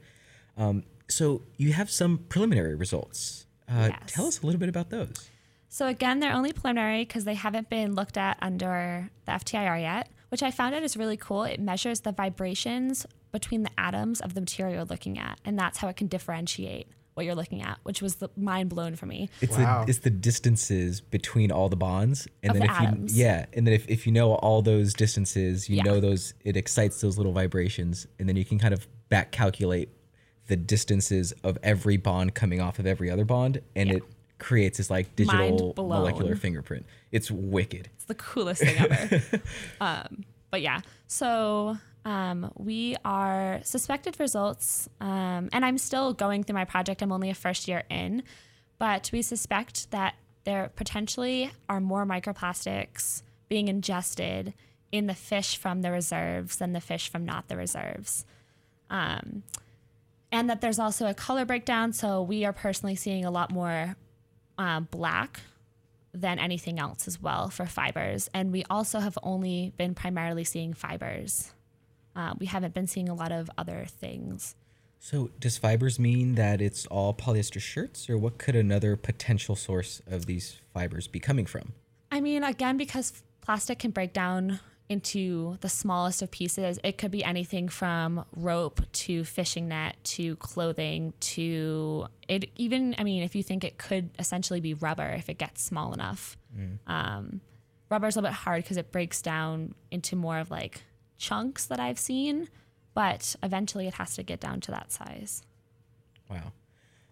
Um, 0.58 0.84
so 1.14 1.44
you 1.58 1.74
have 1.74 1.90
some 1.90 2.18
preliminary 2.30 2.76
results. 2.76 3.46
Uh, 3.70 3.90
Yes. 3.92 4.00
Tell 4.08 4.26
us 4.28 4.42
a 4.42 4.46
little 4.46 4.60
bit 4.60 4.70
about 4.70 4.90
those. 4.90 5.30
So 5.70 5.88
again, 5.88 6.20
they're 6.20 6.34
only 6.34 6.54
preliminary 6.54 7.04
because 7.06 7.24
they 7.24 7.34
haven't 7.34 7.70
been 7.70 7.96
looked 7.96 8.18
at 8.18 8.38
under 8.42 9.10
the 9.26 9.32
FTIR 9.32 9.82
yet, 9.82 10.10
which 10.30 10.44
I 10.44 10.52
found 10.52 10.76
out 10.76 10.84
is 10.84 10.96
really 10.98 11.18
cool. 11.18 11.44
It 11.44 11.60
measures 11.60 12.02
the 12.02 12.12
vibrations 12.12 13.06
between 13.32 13.64
the 13.64 13.72
atoms 13.78 14.22
of 14.22 14.34
the 14.36 14.42
material 14.42 14.76
you're 14.76 14.86
looking 14.86 15.18
at, 15.18 15.40
and 15.46 15.58
that's 15.58 15.80
how 15.80 15.88
it 15.88 15.96
can 15.96 16.06
differentiate 16.08 16.88
what 17.16 17.26
you're 17.26 17.36
looking 17.36 17.62
at, 17.62 17.78
which 17.84 18.02
was 18.02 18.16
the 18.16 18.30
mind 18.36 18.70
blown 18.70 18.96
for 18.96 19.06
me. 19.08 19.30
It's 19.42 19.58
Wow. 19.58 19.84
the 19.86 19.90
it's 19.90 20.00
the 20.00 20.10
distances 20.12 21.00
between 21.02 21.52
all 21.52 21.70
the 21.70 21.76
bonds, 21.76 22.28
and 22.44 22.52
Of 22.52 22.58
then 22.60 22.68
the 22.68 22.74
if 22.74 22.80
atoms. 22.82 23.18
you 23.18 23.24
yeah, 23.26 23.46
and 23.54 23.66
then 23.66 23.74
if, 23.74 23.88
if 23.88 24.06
you 24.06 24.12
know 24.12 24.34
all 24.36 24.62
those 24.62 24.94
distances, 24.94 25.70
you 25.70 25.78
Yeah. 25.78 25.84
know 25.84 26.00
those 26.00 26.34
it 26.44 26.56
excites 26.58 27.02
those 27.02 27.18
little 27.18 27.32
vibrations, 27.34 28.06
and 28.20 28.28
then 28.30 28.36
you 28.36 28.46
can 28.46 28.60
kind 28.60 28.74
of 28.74 28.88
back 29.10 29.32
calculate 29.32 29.90
the 30.48 30.56
distances 30.56 31.34
of 31.44 31.58
every 31.64 31.98
bond 31.98 32.34
coming 32.36 32.60
off 32.62 32.80
of 32.80 32.86
every 32.86 33.10
other 33.10 33.26
bond, 33.26 33.62
and 33.76 33.90
Yeah. 33.90 33.96
it 33.98 34.04
creates 34.40 34.78
this 34.78 34.90
like 34.90 35.16
digital 35.16 35.74
molecular 35.78 36.36
fingerprint. 36.36 36.86
It's 37.12 37.32
wicked. 37.32 37.90
It's 37.96 38.06
the 38.06 38.16
coolest 38.16 38.62
thing 38.62 38.78
ever. 38.78 39.22
um, 39.82 40.26
but 40.52 40.62
yeah, 40.62 40.82
so 41.08 41.78
um, 42.06 42.52
we 42.58 42.98
are 43.06 43.62
suspected 43.64 44.20
results, 44.20 44.90
um, 45.00 45.50
and 45.54 45.64
I'm 45.64 45.78
still 45.78 46.14
going 46.14 46.44
through 46.44 46.56
my 46.56 46.66
project. 46.66 47.02
I'm 47.02 47.12
only 47.12 47.30
a 47.30 47.34
first 47.34 47.68
year 47.68 47.84
in, 47.90 48.24
but 48.78 49.10
we 49.14 49.22
suspect 49.22 49.90
that 49.92 50.16
there 50.44 50.70
potentially 50.76 51.52
are 51.70 51.80
more 51.80 52.06
microplastics 52.06 53.22
being 53.48 53.70
ingested 53.70 54.54
in 54.92 55.08
the 55.08 55.14
fish 55.14 55.56
from 55.56 55.82
the 55.82 55.92
reserves 55.92 56.58
than 56.58 56.74
the 56.74 56.82
fish 56.82 57.10
from 57.10 57.24
not 57.24 57.48
the 57.48 57.56
reserves. 57.56 58.26
Um, 58.90 59.44
and 60.34 60.50
that 60.50 60.62
there's 60.62 60.80
also 60.80 61.06
a 61.06 61.14
color 61.14 61.46
breakdown. 61.46 61.94
So 61.94 62.24
we 62.24 62.44
are 62.44 62.52
personally 62.52 62.96
seeing 62.96 63.24
a 63.24 63.32
lot 63.32 63.52
more 63.52 63.96
uh, 64.58 64.80
black 64.80 65.42
than 66.12 66.40
anything 66.40 66.80
else 66.80 67.08
as 67.08 67.22
well 67.22 67.50
for 67.50 67.68
fibers. 67.68 68.30
And 68.34 68.52
we 68.52 68.66
also 68.70 69.00
have 69.00 69.18
only 69.22 69.74
been 69.78 69.94
primarily 69.94 70.44
seeing 70.44 70.74
fibers. 70.74 71.54
Uh, 72.16 72.34
we 72.40 72.48
haven't 72.48 72.74
been 72.74 72.88
seeing 72.88 73.10
a 73.10 73.14
lot 73.14 73.32
of 73.32 73.50
other 73.60 73.86
things. 73.88 74.56
So, 75.00 75.32
does 75.40 75.58
fibers 75.58 76.00
mean 76.00 76.36
that 76.36 76.62
it's 76.62 76.86
all 76.86 77.14
polyester 77.14 77.60
shirts, 77.60 78.10
or 78.10 78.18
what 78.18 78.38
could 78.38 78.56
another 78.56 78.96
potential 78.96 79.54
source 79.54 80.02
of 80.08 80.28
these 80.28 80.62
fibers 80.74 81.08
be 81.10 81.20
coming 81.20 81.46
from? 81.46 81.74
I 82.10 82.22
mean, 82.22 82.42
again, 82.42 82.78
because 82.78 83.22
plastic 83.42 83.80
can 83.80 83.92
break 83.92 84.14
down 84.14 84.62
into 84.90 85.58
the 85.62 85.70
smallest 85.70 86.22
of 86.22 86.30
pieces, 86.30 86.80
it 86.84 86.98
could 86.98 87.12
be 87.12 87.24
anything 87.24 87.70
from 87.70 88.26
rope 88.36 88.82
to 88.92 89.24
fishing 89.24 89.68
net 89.68 89.96
to 90.04 90.36
clothing 90.38 91.14
to 91.20 92.08
it. 92.28 92.50
Even, 92.56 92.96
I 92.98 93.04
mean, 93.04 93.24
if 93.24 93.36
you 93.36 93.44
think 93.44 93.64
it 93.64 93.78
could 93.78 94.10
essentially 94.20 94.60
be 94.60 94.74
rubber 94.74 95.10
if 95.10 95.30
it 95.30 95.38
gets 95.38 95.62
small 95.64 95.94
enough. 95.94 96.38
Um, 96.88 97.42
rubber 97.90 98.08
is 98.08 98.16
a 98.16 98.20
little 98.20 98.30
bit 98.30 98.36
hard 98.36 98.64
because 98.64 98.78
it 98.78 98.92
breaks 98.92 99.22
down 99.22 99.74
into 99.90 100.16
more 100.16 100.40
of 100.40 100.52
like 100.52 100.84
chunks 101.18 101.66
that 101.68 101.80
I've 101.80 102.00
seen, 102.00 102.50
but 102.94 103.36
eventually 103.42 103.88
it 103.88 103.96
has 103.96 104.16
to 104.16 104.24
get 104.24 104.40
down 104.40 104.60
to 104.62 104.72
that 104.72 104.92
size. 104.92 105.44
Wow. 106.30 106.52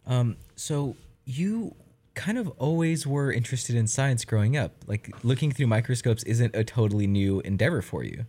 Um, 0.05 0.37
so 0.55 0.95
you 1.25 1.75
kind 2.13 2.37
of 2.37 2.49
always 2.57 3.07
were 3.07 3.31
interested 3.31 3.75
in 3.75 3.87
science 3.87 4.25
growing 4.25 4.57
up. 4.57 4.73
Like 4.87 5.11
looking 5.23 5.51
through 5.51 5.67
microscopes 5.67 6.23
isn't 6.23 6.55
a 6.55 6.63
totally 6.63 7.07
new 7.07 7.39
endeavor 7.41 7.81
for 7.81 8.03
you. 8.03 8.25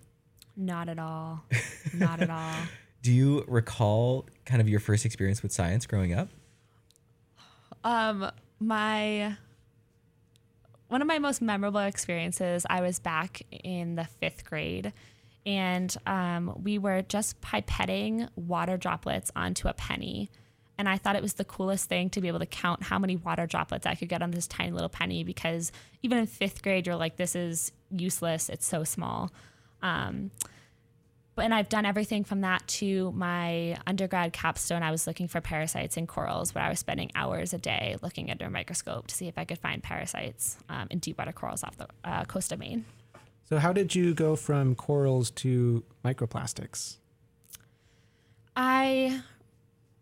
Not 0.57 0.89
at 0.89 0.99
all. 0.99 1.45
Not 1.95 2.21
at 2.21 2.31
all. 2.31 2.55
Do 3.03 3.13
you 3.13 3.45
recall 3.49 4.27
kind 4.45 4.61
of 4.61 4.69
your 4.69 4.79
first 4.79 5.05
experience 5.05 5.43
with 5.43 5.53
science 5.53 5.87
growing 5.87 6.15
up? 6.15 6.29
Um, 7.83 8.31
my 8.61 9.37
one 10.89 11.01
of 11.01 11.09
my 11.09 11.19
most 11.19 11.41
memorable 11.41 11.81
experiences. 11.81 12.67
I 12.69 12.83
was 12.83 13.01
back 13.01 13.43
in 13.51 13.97
the 13.97 14.05
fifth 14.05 14.45
grade, 14.45 14.93
and 15.47 15.95
um, 16.07 16.61
we 16.63 16.79
were 16.79 17.03
just 17.03 17.41
pipetting 17.41 18.29
water 18.37 18.77
droplets 18.77 19.33
onto 19.35 19.69
a 19.69 19.73
penny. 19.73 20.31
And 20.83 20.89
I 20.89 20.99
thought 20.99 21.15
it 21.15 21.23
was 21.23 21.35
the 21.35 21.45
coolest 21.45 21.89
thing 21.89 22.11
to 22.11 22.21
be 22.21 22.27
able 22.27 22.41
to 22.41 22.47
count 22.47 22.83
how 22.83 22.99
many 22.99 23.15
water 23.15 23.47
droplets 23.47 23.87
I 23.87 23.95
could 23.95 24.09
get 24.09 24.21
on 24.21 24.33
this 24.33 24.49
tiny 24.49 24.73
little 24.73 24.89
penny 24.89 25.23
because 25.23 25.71
even 26.03 26.19
in 26.19 26.27
fifth 26.27 26.61
grade, 26.61 26.89
you're 26.89 26.97
like, 26.97 27.15
this 27.15 27.37
is 27.37 27.71
useless. 27.93 28.49
It's 28.49 28.67
so 28.67 28.83
small. 28.83 29.31
Um, 29.81 30.33
but 31.37 31.45
and 31.45 31.55
I've 31.55 31.69
done 31.69 31.87
everything 31.87 32.25
from 32.25 32.41
that 32.41 32.67
to 32.67 33.13
my 33.13 33.77
undergrad 33.87 34.33
capstone. 34.33 34.83
I 34.83 34.91
was 34.91 35.07
looking 35.07 35.29
for 35.29 35.41
parasites 35.41 35.97
in 35.97 36.09
corals, 36.09 36.53
where 36.53 36.65
I 36.65 36.69
was 36.69 36.81
spending 36.81 37.13
hours 37.15 37.55
a 37.55 37.59
day 37.59 37.97
looking 38.03 38.29
under 38.29 38.47
a 38.47 38.51
microscope 38.51 39.07
to 39.07 39.15
see 39.15 39.29
if 39.29 39.39
I 39.39 39.45
could 39.45 39.59
find 39.59 39.85
parasites 39.85 40.59
um, 40.69 40.89
in 40.91 40.99
deep 40.99 41.17
water 41.17 41.31
corals 41.31 41.63
off 41.63 41.77
the 41.77 41.87
uh, 42.03 42.25
coast 42.25 42.51
of 42.51 42.59
Maine. 42.59 42.87
So, 43.49 43.59
how 43.59 43.73
did 43.73 43.95
you 43.95 44.15
go 44.15 44.35
from 44.35 44.75
corals 44.75 45.31
to 45.31 45.85
microplastics? 46.05 46.97
I 48.57 49.23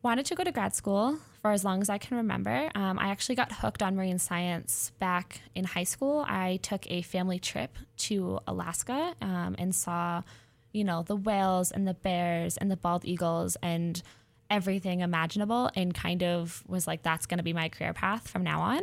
wanted 0.03 0.27
to 0.27 0.35
go 0.35 0.45
to 0.45 0.53
grad 0.53 0.75
school 0.75 1.19
for 1.43 1.51
as 1.51 1.65
long 1.65 1.81
as 1.81 1.89
I 1.89 1.99
can 1.99 2.17
remember. 2.19 2.71
Um, 2.75 2.99
I 2.99 3.09
actually 3.09 3.35
got 3.35 3.53
hooked 3.53 3.83
on 3.83 3.97
marine 3.97 4.19
science 4.19 4.93
back 4.99 5.41
in 5.55 5.65
high 5.65 5.85
school. 5.85 6.25
I 6.27 6.59
took 6.63 6.91
a 6.91 7.03
family 7.03 7.39
trip 7.39 7.77
to 7.99 8.41
Alaska 8.47 9.15
um, 9.21 9.57
and 9.59 9.75
saw, 9.75 10.23
you 10.73 10.85
know, 10.85 11.03
the 11.03 11.17
whales 11.17 11.71
and 11.71 11.87
the 11.87 11.95
bears 11.95 12.57
and 12.57 12.71
the 12.71 12.77
bald 12.77 13.05
eagles 13.05 13.57
and 13.63 14.03
everything 14.51 15.01
imaginable, 15.01 15.71
and 15.77 15.95
kind 15.95 16.25
of 16.25 16.65
was 16.67 16.87
like, 16.87 17.03
that's 17.05 17.27
going 17.27 17.39
to 17.39 17.45
be 17.45 17.53
my 17.53 17.69
career 17.69 17.93
path 17.93 18.29
from 18.29 18.43
now 18.43 18.61
on. 18.61 18.81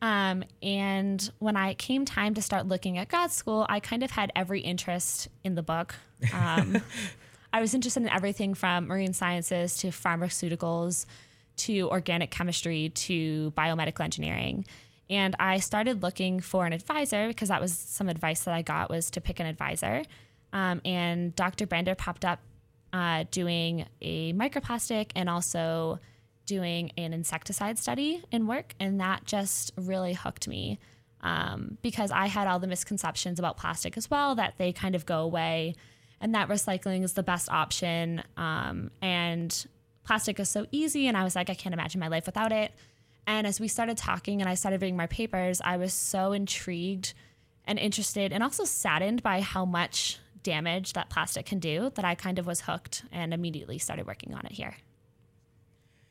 Um, 0.00 0.42
and 0.62 1.30
when 1.38 1.56
I 1.56 1.74
came 1.74 2.04
time 2.04 2.34
to 2.34 2.42
start 2.42 2.66
looking 2.66 2.98
at 2.98 3.08
grad 3.08 3.30
school, 3.30 3.66
I 3.68 3.78
kind 3.78 4.02
of 4.02 4.10
had 4.10 4.32
every 4.34 4.60
interest 4.60 5.28
in 5.44 5.54
the 5.54 5.62
book. 5.62 5.94
Um, 6.32 6.80
I 7.52 7.60
was 7.60 7.74
interested 7.74 8.02
in 8.02 8.08
everything 8.08 8.54
from 8.54 8.86
marine 8.86 9.12
sciences 9.12 9.76
to 9.78 9.88
pharmaceuticals 9.88 11.06
to 11.58 11.88
organic 11.90 12.30
chemistry 12.30 12.90
to 12.90 13.52
biomedical 13.56 14.00
engineering. 14.00 14.64
And 15.10 15.36
I 15.38 15.58
started 15.58 16.02
looking 16.02 16.40
for 16.40 16.64
an 16.64 16.72
advisor 16.72 17.28
because 17.28 17.48
that 17.48 17.60
was 17.60 17.72
some 17.76 18.08
advice 18.08 18.44
that 18.44 18.54
I 18.54 18.62
got 18.62 18.88
was 18.88 19.10
to 19.10 19.20
pick 19.20 19.40
an 19.40 19.46
advisor. 19.46 20.02
Um, 20.52 20.80
and 20.84 21.36
Dr. 21.36 21.66
Brander 21.66 21.94
popped 21.94 22.24
up 22.24 22.40
uh, 22.92 23.24
doing 23.30 23.86
a 24.00 24.32
microplastic 24.32 25.10
and 25.14 25.28
also 25.28 25.98
doing 26.46 26.92
an 26.96 27.12
insecticide 27.12 27.78
study 27.78 28.22
in 28.30 28.46
work. 28.46 28.74
And 28.80 29.00
that 29.00 29.24
just 29.24 29.72
really 29.76 30.14
hooked 30.14 30.48
me 30.48 30.78
um, 31.20 31.78
because 31.82 32.10
I 32.10 32.26
had 32.26 32.46
all 32.46 32.58
the 32.58 32.66
misconceptions 32.66 33.38
about 33.38 33.56
plastic 33.56 33.96
as 33.96 34.10
well 34.10 34.34
that 34.36 34.54
they 34.58 34.72
kind 34.72 34.94
of 34.94 35.06
go 35.06 35.20
away 35.20 35.74
and 36.22 36.34
that 36.34 36.48
recycling 36.48 37.02
is 37.02 37.12
the 37.12 37.22
best 37.22 37.50
option. 37.50 38.22
Um, 38.36 38.90
and 39.02 39.66
plastic 40.04 40.40
is 40.40 40.48
so 40.48 40.66
easy. 40.70 41.08
And 41.08 41.16
I 41.16 41.24
was 41.24 41.36
like, 41.36 41.50
I 41.50 41.54
can't 41.54 41.74
imagine 41.74 42.00
my 42.00 42.08
life 42.08 42.24
without 42.24 42.52
it. 42.52 42.72
And 43.26 43.46
as 43.46 43.60
we 43.60 43.68
started 43.68 43.96
talking 43.96 44.40
and 44.40 44.48
I 44.48 44.54
started 44.54 44.80
reading 44.80 44.96
my 44.96 45.08
papers, 45.08 45.60
I 45.62 45.76
was 45.76 45.92
so 45.92 46.32
intrigued 46.32 47.12
and 47.64 47.78
interested 47.78 48.32
and 48.32 48.42
also 48.42 48.64
saddened 48.64 49.22
by 49.22 49.40
how 49.40 49.64
much 49.64 50.18
damage 50.42 50.94
that 50.94 51.08
plastic 51.08 51.46
can 51.46 51.58
do 51.58 51.90
that 51.94 52.04
I 52.04 52.14
kind 52.14 52.38
of 52.38 52.46
was 52.46 52.62
hooked 52.62 53.04
and 53.12 53.34
immediately 53.34 53.78
started 53.78 54.06
working 54.06 54.34
on 54.34 54.46
it 54.46 54.52
here. 54.52 54.76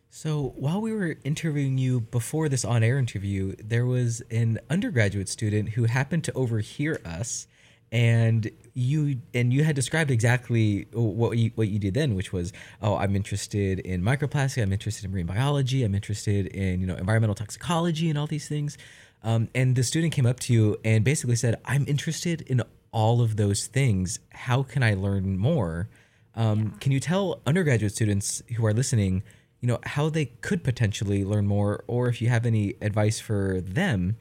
So 0.09 0.53
while 0.57 0.81
we 0.81 0.91
were 0.91 1.17
interviewing 1.23 1.77
you 1.77 2.01
before 2.01 2.49
this 2.49 2.65
on-air 2.65 2.97
interview, 2.97 3.55
there 3.63 3.85
was 3.85 4.21
an 4.29 4.59
undergraduate 4.69 5.29
student 5.29 5.69
who 5.69 5.85
happened 5.85 6.25
to 6.25 6.33
overhear 6.33 6.99
us, 7.05 7.47
and 7.91 8.49
you 8.73 9.17
and 9.33 9.53
you 9.53 9.63
had 9.63 9.75
described 9.75 10.11
exactly 10.11 10.87
what 10.93 11.37
you 11.37 11.51
what 11.55 11.67
you 11.67 11.79
did 11.79 11.93
then, 11.93 12.15
which 12.15 12.31
was, 12.31 12.53
oh, 12.81 12.95
I'm 12.95 13.15
interested 13.15 13.79
in 13.79 14.01
microplastic, 14.01 14.63
I'm 14.63 14.71
interested 14.71 15.05
in 15.05 15.11
marine 15.11 15.25
biology, 15.25 15.83
I'm 15.83 15.95
interested 15.95 16.47
in 16.47 16.79
you 16.79 16.87
know 16.87 16.95
environmental 16.95 17.35
toxicology 17.35 18.09
and 18.09 18.17
all 18.17 18.27
these 18.27 18.47
things. 18.47 18.77
Um, 19.23 19.49
and 19.53 19.75
the 19.75 19.83
student 19.83 20.13
came 20.13 20.25
up 20.25 20.39
to 20.41 20.53
you 20.53 20.77
and 20.83 21.03
basically 21.03 21.35
said, 21.35 21.55
I'm 21.65 21.85
interested 21.87 22.41
in 22.41 22.63
all 22.91 23.21
of 23.21 23.35
those 23.37 23.67
things. 23.67 24.19
How 24.31 24.63
can 24.63 24.81
I 24.81 24.95
learn 24.95 25.37
more? 25.37 25.89
Um, 26.33 26.71
Can 26.79 26.91
you 26.91 26.99
tell 26.99 27.39
undergraduate 27.45 27.91
students 27.91 28.41
who 28.55 28.65
are 28.65 28.73
listening? 28.73 29.21
you 29.61 29.67
know 29.67 29.79
how 29.83 30.09
they 30.09 30.25
could 30.25 30.63
potentially 30.63 31.23
learn 31.23 31.47
more 31.47 31.83
or 31.87 32.09
if 32.09 32.21
you 32.21 32.29
have 32.29 32.45
any 32.45 32.73
advice 32.81 33.19
for 33.19 33.61
them 33.61 34.17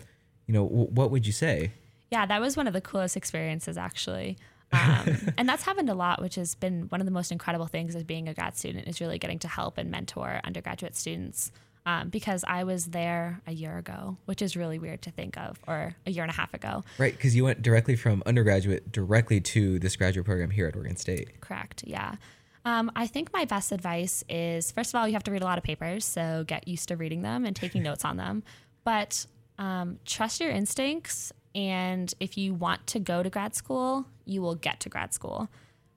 you 0.46 0.54
know 0.54 0.64
w- 0.64 0.88
what 0.90 1.10
would 1.10 1.26
you 1.26 1.32
say 1.32 1.72
Yeah, 2.10 2.26
that 2.26 2.40
was 2.40 2.56
one 2.56 2.66
of 2.66 2.72
the 2.72 2.80
coolest 2.80 3.16
experiences 3.16 3.78
actually. 3.78 4.36
Um, 4.72 5.16
and 5.38 5.48
that's 5.48 5.62
happened 5.62 5.90
a 5.90 5.94
lot, 5.94 6.20
which 6.20 6.34
has 6.36 6.54
been 6.54 6.82
one 6.88 7.00
of 7.00 7.04
the 7.04 7.10
most 7.10 7.32
incredible 7.32 7.66
things 7.66 7.94
as 7.94 8.04
being 8.04 8.28
a 8.28 8.34
grad 8.34 8.56
student 8.56 8.88
is 8.88 9.00
really 9.00 9.18
getting 9.18 9.38
to 9.40 9.48
help 9.48 9.78
and 9.78 9.90
mentor 9.90 10.40
undergraduate 10.44 10.96
students. 10.96 11.52
Um, 11.86 12.10
because 12.10 12.44
I 12.46 12.64
was 12.64 12.86
there 12.86 13.40
a 13.46 13.52
year 13.52 13.78
ago, 13.78 14.18
which 14.26 14.42
is 14.42 14.54
really 14.54 14.78
weird 14.78 15.00
to 15.02 15.10
think 15.10 15.38
of, 15.38 15.58
or 15.66 15.96
a 16.06 16.10
year 16.10 16.22
and 16.22 16.30
a 16.30 16.34
half 16.34 16.52
ago. 16.52 16.84
right 16.98 17.16
because 17.16 17.34
you 17.34 17.42
went 17.44 17.62
directly 17.62 17.96
from 17.96 18.22
undergraduate 18.26 18.92
directly 18.92 19.40
to 19.40 19.78
this 19.78 19.96
graduate 19.96 20.26
program 20.26 20.50
here 20.50 20.66
at 20.66 20.76
oregon 20.76 20.96
state 20.96 21.40
Correct. 21.40 21.82
Yeah. 21.86 22.16
Um, 22.66 22.92
I 22.94 23.06
think 23.06 23.32
my 23.32 23.46
best 23.46 23.72
advice 23.72 24.22
is 24.28 24.70
first 24.70 24.90
of 24.92 25.00
all, 25.00 25.08
you 25.08 25.14
have 25.14 25.24
to 25.24 25.30
read 25.30 25.40
a 25.40 25.46
lot 25.46 25.56
of 25.56 25.64
papers, 25.64 26.04
so 26.04 26.44
get 26.46 26.68
used 26.68 26.88
to 26.88 26.96
reading 26.96 27.22
them 27.22 27.46
and 27.46 27.56
taking 27.56 27.82
notes 27.90 28.04
on 28.04 28.18
them. 28.18 28.42
But 28.84 29.24
um, 29.58 29.98
trust 30.04 30.40
your 30.40 30.50
instincts. 30.50 31.32
And 31.54 32.12
if 32.20 32.38
you 32.38 32.54
want 32.54 32.86
to 32.88 32.98
go 32.98 33.22
to 33.22 33.30
grad 33.30 33.54
school, 33.54 34.06
you 34.24 34.40
will 34.42 34.54
get 34.54 34.80
to 34.80 34.88
grad 34.88 35.12
school. 35.12 35.48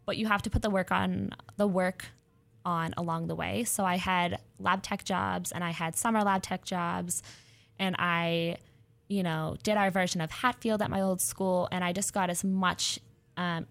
But 0.05 0.17
you 0.17 0.27
have 0.27 0.41
to 0.43 0.49
put 0.49 0.61
the 0.61 0.69
work 0.69 0.91
on 0.91 1.31
the 1.57 1.67
work 1.67 2.05
on 2.65 2.93
along 2.97 3.27
the 3.27 3.35
way. 3.35 3.63
So 3.63 3.85
I 3.85 3.97
had 3.97 4.39
lab 4.59 4.83
tech 4.83 5.03
jobs 5.03 5.51
and 5.51 5.63
I 5.63 5.71
had 5.71 5.95
summer 5.95 6.23
lab 6.23 6.41
tech 6.41 6.65
jobs 6.65 7.21
and 7.77 7.95
I, 7.99 8.57
you 9.07 9.23
know, 9.23 9.57
did 9.63 9.77
our 9.77 9.91
version 9.91 10.21
of 10.21 10.31
Hatfield 10.31 10.81
at 10.81 10.89
my 10.89 11.01
old 11.01 11.21
school 11.21 11.67
and 11.71 11.83
I 11.83 11.93
just 11.93 12.13
got 12.13 12.29
as 12.29 12.43
much 12.43 12.99
um, 13.37 13.67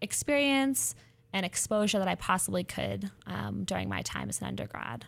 experience 0.00 0.94
and 1.32 1.46
exposure 1.46 1.98
that 1.98 2.08
I 2.08 2.14
possibly 2.16 2.64
could 2.64 3.10
um, 3.26 3.64
during 3.64 3.88
my 3.88 4.02
time 4.02 4.28
as 4.28 4.40
an 4.40 4.48
undergrad. 4.48 5.06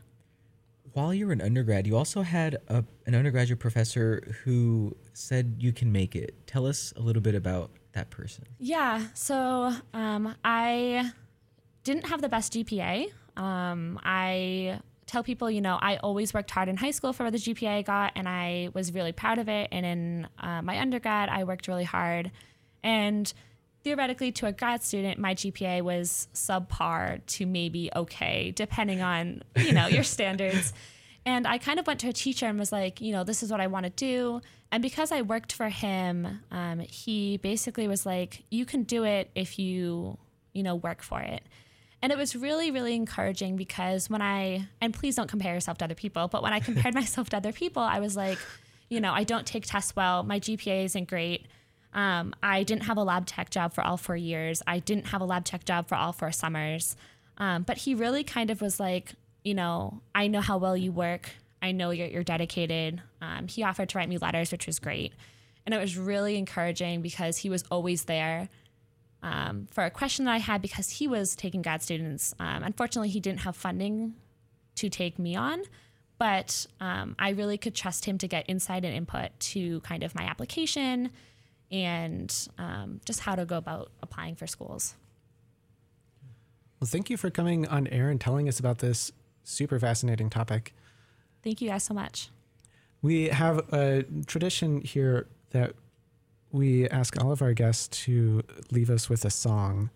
While 0.93 1.13
you 1.13 1.27
were 1.27 1.33
an 1.33 1.41
undergrad 1.41 1.87
you 1.87 1.97
also 1.97 2.23
had 2.23 2.57
a, 2.69 2.85
an 3.07 3.15
undergraduate 3.15 3.59
professor 3.59 4.37
who 4.45 4.95
said 5.13 5.57
you 5.59 5.73
can 5.73 5.91
make 5.91 6.15
it 6.15 6.35
tell 6.47 6.67
us 6.67 6.93
a 6.97 7.01
little 7.01 7.23
bit 7.23 7.35
about 7.35 7.71
that 7.93 8.11
person 8.11 8.45
Yeah, 8.59 9.07
so 9.15 9.73
um, 9.93 10.35
I 10.45 11.13
didn't 11.85 12.07
have 12.07 12.21
the 12.23 12.29
best 12.29 12.53
GPA. 12.53 13.13
Um, 13.37 13.99
I 14.03 14.81
tell 15.07 15.23
people, 15.23 15.51
you 15.51 15.61
know, 15.61 15.79
I 15.81 15.97
always 15.97 16.33
worked 16.33 16.51
hard 16.51 16.69
in 16.69 16.77
high 16.77 16.91
school 16.91 17.13
for 17.13 17.31
the 17.31 17.39
GPA 17.39 17.69
I 17.69 17.83
got, 17.83 18.13
and 18.15 18.29
I 18.29 18.71
was 18.73 18.95
really 18.95 19.13
proud 19.13 19.39
of 19.39 19.49
it. 19.49 19.69
And 19.73 19.85
in 19.85 20.29
uh, 20.39 20.63
my 20.63 20.79
undergrad, 20.81 21.29
I 21.29 21.45
worked 21.45 21.69
really 21.69 21.85
hard. 21.85 22.31
And 22.83 23.33
theoretically, 23.83 24.33
to 24.33 24.47
a 24.47 24.53
grad 24.53 24.83
student, 24.83 25.19
my 25.19 25.35
GPA 25.35 25.83
was 25.83 26.29
subpar 26.35 27.21
to 27.27 27.47
maybe 27.47 27.91
okay, 27.95 28.53
depending 28.55 29.03
on, 29.03 29.43
you 29.57 29.73
know, 29.73 29.87
your 29.87 30.03
standards. 30.05 30.73
And 31.25 31.47
I 31.47 31.59
kind 31.59 31.79
of 31.79 31.87
went 31.87 32.01
to 32.01 32.09
a 32.09 32.13
teacher 32.13 32.47
and 32.47 32.59
was 32.59 32.73
like, 32.73 33.01
you 33.01 33.13
know, 33.13 33.25
this 33.25 33.43
is 33.43 33.51
what 33.51 33.61
I 33.61 33.69
want 33.69 33.85
to 33.85 33.91
do. 33.91 34.41
And 34.73 34.83
because 34.83 35.13
I 35.13 35.23
worked 35.23 35.53
for 35.53 35.69
him, 35.69 36.41
um, 36.51 36.81
he 36.81 37.37
basically 37.37 37.87
was 37.87 38.07
like, 38.07 38.43
you 38.51 38.65
can 38.65 38.83
do 38.83 39.05
it 39.05 39.31
if 39.35 39.59
you, 39.59 40.19
you 40.53 40.63
know, 40.63 40.75
work 40.75 41.03
for 41.03 41.21
it. 41.21 41.43
And 42.01 42.11
it 42.11 42.19
was 42.19 42.35
really, 42.35 42.73
really 42.73 42.97
encouraging 42.97 43.57
because 43.57 44.11
when 44.11 44.23
I, 44.23 44.67
and 44.81 44.93
please 44.93 45.15
don't 45.15 45.29
compare 45.29 45.55
yourself 45.55 45.79
to 45.79 45.85
other 45.85 45.95
people, 45.95 46.27
but 46.27 46.43
when 46.43 46.53
I 46.53 46.59
compared 46.59 46.95
myself 47.03 47.31
to 47.31 47.37
other 47.37 47.53
people, 47.53 47.83
I 47.83 48.01
was 48.01 48.17
like, 48.17 48.39
you 48.89 49.01
know, 49.01 49.13
I 49.13 49.25
don't 49.25 49.47
take 49.47 49.67
tests 49.67 49.95
well. 49.95 50.25
My 50.25 50.41
GPA 50.41 50.85
isn't 50.85 51.09
great. 51.09 51.47
Um, 51.95 52.35
I 52.43 52.63
didn't 52.63 52.85
have 52.85 52.97
a 52.97 53.03
lab 53.03 53.27
tech 53.27 53.51
job 53.51 53.75
for 53.75 53.83
all 53.85 53.97
four 53.97 54.17
years. 54.17 54.63
I 54.67 54.79
didn't 54.79 55.09
have 55.09 55.21
a 55.21 55.25
lab 55.25 55.45
tech 55.45 55.65
job 55.65 55.89
for 55.89 55.95
all 55.95 56.13
four 56.13 56.33
summers. 56.33 56.97
Um, 57.39 57.63
but 57.63 57.79
he 57.79 57.95
really 57.95 58.25
kind 58.25 58.51
of 58.51 58.61
was 58.61 58.81
like, 58.81 59.13
you 59.45 59.55
know, 59.55 60.01
I 60.15 60.29
know 60.29 60.41
how 60.41 60.59
well 60.59 60.77
you 60.77 60.93
work. 60.93 61.31
I 61.61 61.73
know 61.73 61.91
you're, 61.91 62.09
you're 62.09 62.25
dedicated. 62.25 63.03
Um, 63.21 63.47
he 63.49 63.63
offered 63.63 63.89
to 63.91 63.99
write 63.99 64.09
me 64.09 64.19
letters, 64.19 64.53
which 64.53 64.67
was 64.67 64.79
great. 64.79 65.13
And 65.65 65.75
it 65.75 65.79
was 65.79 65.97
really 65.97 66.37
encouraging 66.37 67.03
because 67.03 67.39
he 67.39 67.49
was 67.49 67.65
always 67.71 68.05
there 68.05 68.49
um, 69.23 69.69
for 69.71 69.85
a 69.85 69.91
question 69.91 70.25
that 70.25 70.33
I 70.33 70.39
had 70.39 70.61
because 70.61 70.91
he 70.91 71.07
was 71.07 71.37
taking 71.37 71.63
grad 71.63 71.83
students. 71.83 72.35
Um, 72.41 72.65
unfortunately, 72.65 73.11
he 73.11 73.21
didn't 73.21 73.41
have 73.41 73.55
funding 73.55 74.15
to 74.77 74.89
take 74.89 75.19
me 75.19 75.37
on, 75.37 75.63
but 76.19 76.67
um, 76.81 77.15
I 77.19 77.31
really 77.31 77.59
could 77.59 77.75
trust 77.75 78.05
him 78.07 78.19
to 78.19 78.27
get 78.27 78.45
insight 78.49 78.85
and 78.85 78.95
input 78.95 79.31
to 79.39 79.81
kind 79.81 80.03
of 80.03 80.15
my 80.15 80.25
application 80.25 81.11
and 81.73 82.49
um, 82.59 83.01
just 83.05 83.21
how 83.21 83.35
to 83.35 83.45
go 83.45 83.57
about 83.57 83.91
applying 84.03 84.37
for 84.37 84.47
schools. 84.47 84.95
Well, 86.81 86.89
thank 86.89 87.09
you 87.11 87.17
for 87.17 87.31
coming 87.31 87.67
on 87.67 87.87
air 87.89 88.11
and 88.11 88.21
telling 88.21 88.49
us 88.49 88.61
about 88.61 88.79
this 88.79 89.13
super 89.45 89.79
fascinating 89.79 90.31
topic. 90.31 90.75
Thank 91.43 91.61
you 91.61 91.69
guys 91.71 91.85
so 91.85 91.95
much. 91.95 92.29
We 93.01 93.29
have 93.29 93.73
a 93.73 94.05
tradition 94.27 94.83
here 94.83 95.27
that 95.51 95.75
we 96.53 96.89
ask 96.89 97.21
all 97.23 97.33
of 97.33 97.41
our 97.43 97.55
guests 97.55 97.89
to 98.05 98.43
leave 98.71 98.91
us 98.91 99.09
with 99.09 99.25
a 99.25 99.31
song. 99.31 99.91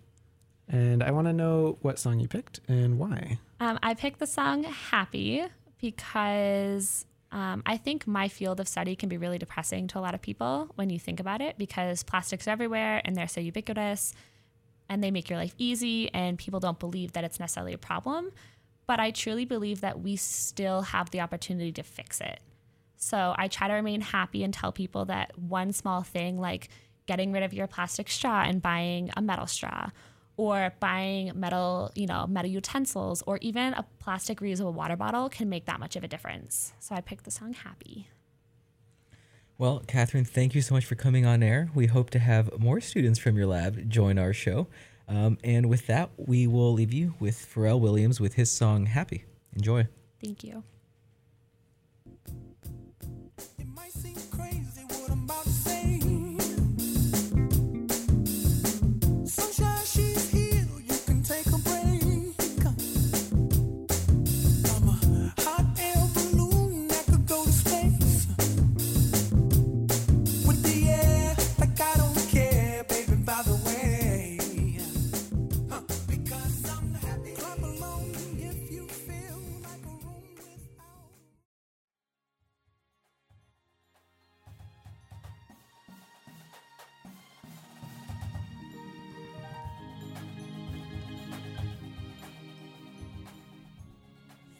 And 0.69 1.03
I 1.03 1.11
want 1.12 1.29
to 1.29 1.33
know 1.33 1.79
what 1.83 1.99
song 1.99 2.19
you 2.19 2.27
picked 2.27 2.61
and 2.67 2.99
why. 2.99 3.39
Um, 3.61 3.79
I 3.83 3.95
picked 3.95 4.19
the 4.19 4.27
song 4.27 4.65
Happy 4.65 5.45
because 5.81 7.07
um, 7.37 7.62
I 7.66 7.77
think 7.77 8.07
my 8.07 8.29
field 8.29 8.61
of 8.61 8.66
study 8.66 8.96
can 8.96 9.11
be 9.11 9.18
really 9.18 9.37
depressing 9.37 9.88
to 9.88 9.99
a 9.99 10.01
lot 10.01 10.14
of 10.14 10.22
people 10.22 10.70
when 10.77 10.88
you 10.88 10.99
think 10.99 11.20
about 11.20 11.42
it 11.42 11.59
because 11.59 12.03
plastics 12.03 12.49
are 12.49 12.51
everywhere 12.51 13.03
and 13.05 13.14
they're 13.14 13.29
so 13.29 13.42
ubiquitous 13.42 14.14
and 14.88 15.05
they 15.05 15.11
make 15.11 15.29
your 15.29 15.38
life 15.38 15.55
easy 15.59 16.11
and 16.14 16.38
people 16.38 16.61
don't 16.61 16.79
believe 16.79 17.12
that 17.12 17.25
it's 17.25 17.38
necessarily 17.38 17.75
a 17.75 17.79
problem. 17.79 18.31
But 18.87 19.01
I 19.01 19.11
truly 19.11 19.44
believe 19.44 19.83
that 19.83 20.01
we 20.01 20.16
still 20.16 20.81
have 20.81 21.11
the 21.11 21.20
opportunity 21.20 21.72
to 21.72 21.83
fix 21.83 22.22
it. 22.22 22.40
So 22.96 23.35
I 23.37 23.49
try 23.49 23.68
to 23.68 23.75
remain 23.75 24.01
happy 24.01 24.42
and 24.42 24.55
tell 24.55 24.72
people 24.72 25.05
that 25.05 25.38
one 25.38 25.75
small 25.75 26.01
thing 26.01 26.40
like 26.40 26.70
getting 27.05 27.33
rid 27.33 27.42
of 27.42 27.53
your 27.53 27.66
plastic 27.66 28.09
straw 28.09 28.44
and 28.46 28.62
buying 28.62 29.11
a 29.14 29.20
metal 29.20 29.46
straw 29.46 29.90
or 30.37 30.72
buying 30.81 31.33
metal, 31.35 31.90
you 31.94 32.07
know, 32.07 32.27
metal 32.27 32.51
utensils 32.51 33.22
or 33.27 33.38
even 33.38 33.75
a 33.75 33.85
plastic 33.99 34.40
reusable 34.40 34.72
water 34.72 34.96
bottle 34.96 35.29
can 35.29 35.49
make 35.49 35.64
that 35.66 35.81
much 35.81 35.96
of 35.96 36.05
a 36.05 36.09
difference. 36.09 36.72
So 36.79 36.94
I 36.94 37.01
picked 37.01 37.25
the 37.25 37.31
song 37.31 37.55
Happy. 37.55 38.09
Well, 39.59 39.83
Catherine, 39.87 40.27
thank 40.27 40.55
you 40.55 40.61
so 40.61 40.75
much 40.75 40.85
for 40.85 40.96
coming 40.96 41.25
on 41.25 41.42
air. 41.42 41.70
We 41.75 41.87
hope 41.87 42.11
to 42.11 42.18
have 42.18 42.59
more 42.59 42.81
students 42.81 43.18
from 43.18 43.37
your 43.37 43.46
lab 43.46 43.88
join 43.88 44.18
our 44.18 44.35
show. 44.35 44.66
Um, 45.09 45.38
and 45.42 45.70
with 45.70 45.87
that, 45.87 46.11
we 46.16 46.46
will 46.46 46.72
leave 46.72 46.92
you 46.92 47.14
with 47.20 47.37
Pharrell 47.37 47.81
Williams 47.81 48.20
with 48.20 48.35
his 48.35 48.51
song 48.51 48.87
Happy. 48.87 49.25
Enjoy. 49.55 49.87
Thank 50.22 50.44
you. 50.44 50.62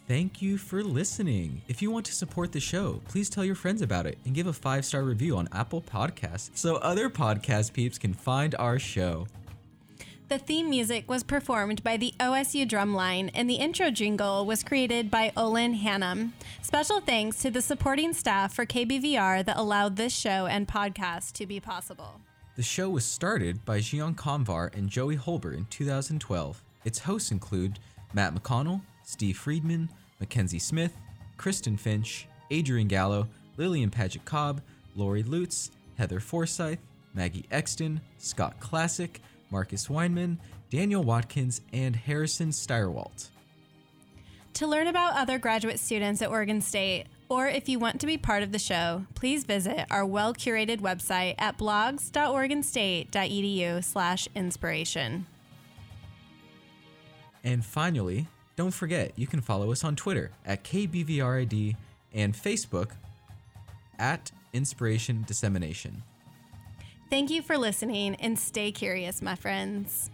Thank 0.07 0.41
you 0.41 0.57
for 0.57 0.85
listening. 0.85 1.63
If 1.67 1.83
you 1.83 1.91
want 1.91 2.07
to 2.07 2.15
support 2.15 2.53
the 2.53 2.61
show, 2.61 3.01
please 3.09 3.29
tell 3.29 3.45
your 3.45 3.57
friends 3.57 3.83
about 3.83 4.07
it 4.07 4.19
and 4.25 4.37
give 4.37 4.47
a 4.47 4.53
five 4.53 4.85
star 4.85 5.03
review 5.03 5.37
on 5.37 5.49
Apple 5.51 5.83
Podcasts 5.83 6.51
so 6.55 6.77
other 6.77 7.11
podcast 7.11 7.73
peeps 7.73 7.99
can 7.99 8.15
find 8.15 8.55
our 8.57 8.79
show. 8.79 9.27
The 10.29 10.39
theme 10.39 10.71
music 10.71 11.09
was 11.11 11.25
performed 11.25 11.83
by 11.83 11.97
the 11.97 12.15
OSU 12.21 12.69
Drumline, 12.69 13.31
and 13.35 13.51
the 13.51 13.57
intro 13.57 13.91
jingle 13.91 14.47
was 14.47 14.63
created 14.63 15.11
by 15.11 15.33
Olin 15.37 15.77
Hannum. 15.77 16.33
Special 16.63 17.01
thanks 17.01 17.39
to 17.43 17.51
the 17.51 17.63
supporting 17.63 18.13
staff 18.13 18.55
for 18.55 18.65
KBVR 18.65 19.45
that 19.45 19.57
allowed 19.57 19.97
this 19.97 20.13
show 20.13 20.47
and 20.47 20.69
podcast 20.69 21.33
to 21.33 21.47
be 21.47 21.59
possible. 21.59 22.21
The 22.55 22.63
show 22.63 22.91
was 22.91 23.05
started 23.05 23.65
by 23.65 23.79
Zhian 23.79 24.15
Kamvar 24.15 24.73
and 24.73 24.89
Joey 24.89 25.17
Hulbert 25.17 25.55
in 25.55 25.67
2012. 25.67 26.63
Its 26.85 27.01
hosts 27.01 27.31
include 27.33 27.79
Matt 28.13 28.35
McConnell, 28.35 28.83
Steve 29.07 29.39
Friedman, 29.39 29.89
Mackenzie 30.19 30.59
Smith, 30.59 30.99
Kristen 31.37 31.77
Finch, 31.77 32.27
Adrian 32.51 32.89
Gallo, 32.89 33.29
Lillian 33.57 33.89
Paget 33.89 34.25
Cobb, 34.25 34.61
Lori 34.97 35.23
Lutz, 35.23 35.71
Heather 35.97 36.19
Forsyth, 36.19 36.81
Maggie 37.15 37.47
Exton, 37.51 38.01
Scott 38.19 38.59
Classic, 38.59 39.21
Marcus 39.51 39.87
Weinman, 39.87 40.39
Daniel 40.71 41.05
Watkins, 41.05 41.61
and 41.73 41.95
Harrison 41.95 42.51
Steyerwalt. 42.51 43.29
To 44.55 44.67
learn 44.67 44.89
about 44.89 45.17
other 45.17 45.39
graduate 45.39 45.79
students 45.79 46.21
at 46.21 46.31
Oregon 46.31 46.61
State, 46.61 47.05
or 47.29 47.47
if 47.47 47.69
you 47.69 47.79
want 47.79 48.01
to 48.01 48.07
be 48.07 48.19
part 48.19 48.43
of 48.43 48.51
the 48.51 48.59
show, 48.59 49.07
please 49.15 49.45
visit 49.45 49.87
our 49.89 50.05
well-curated 50.05 50.81
website 50.81 51.37
at 51.39 51.57
blogs.oregonstate.edu 51.57 53.85
slash 53.85 54.27
inspiration. 54.35 55.27
And 57.45 57.65
finally, 57.65 58.27
don't 58.57 58.73
forget 58.73 59.13
you 59.17 59.27
can 59.27 59.41
follow 59.41 59.71
us 59.71 59.85
on 59.85 59.97
Twitter 59.97 60.31
at 60.45 60.65
KBVRID 60.65 61.77
and 62.13 62.35
Facebook 62.35 62.93
at 63.99 64.33
Inspiration 64.53 65.25
Dissemination. 65.27 66.03
Thank 67.11 67.31
you 67.31 67.43
for 67.43 67.57
listening 67.57 68.17
and 68.17 68.39
stay 68.39 68.73
curious, 68.73 69.23
my 69.23 69.37
friends. 69.37 70.11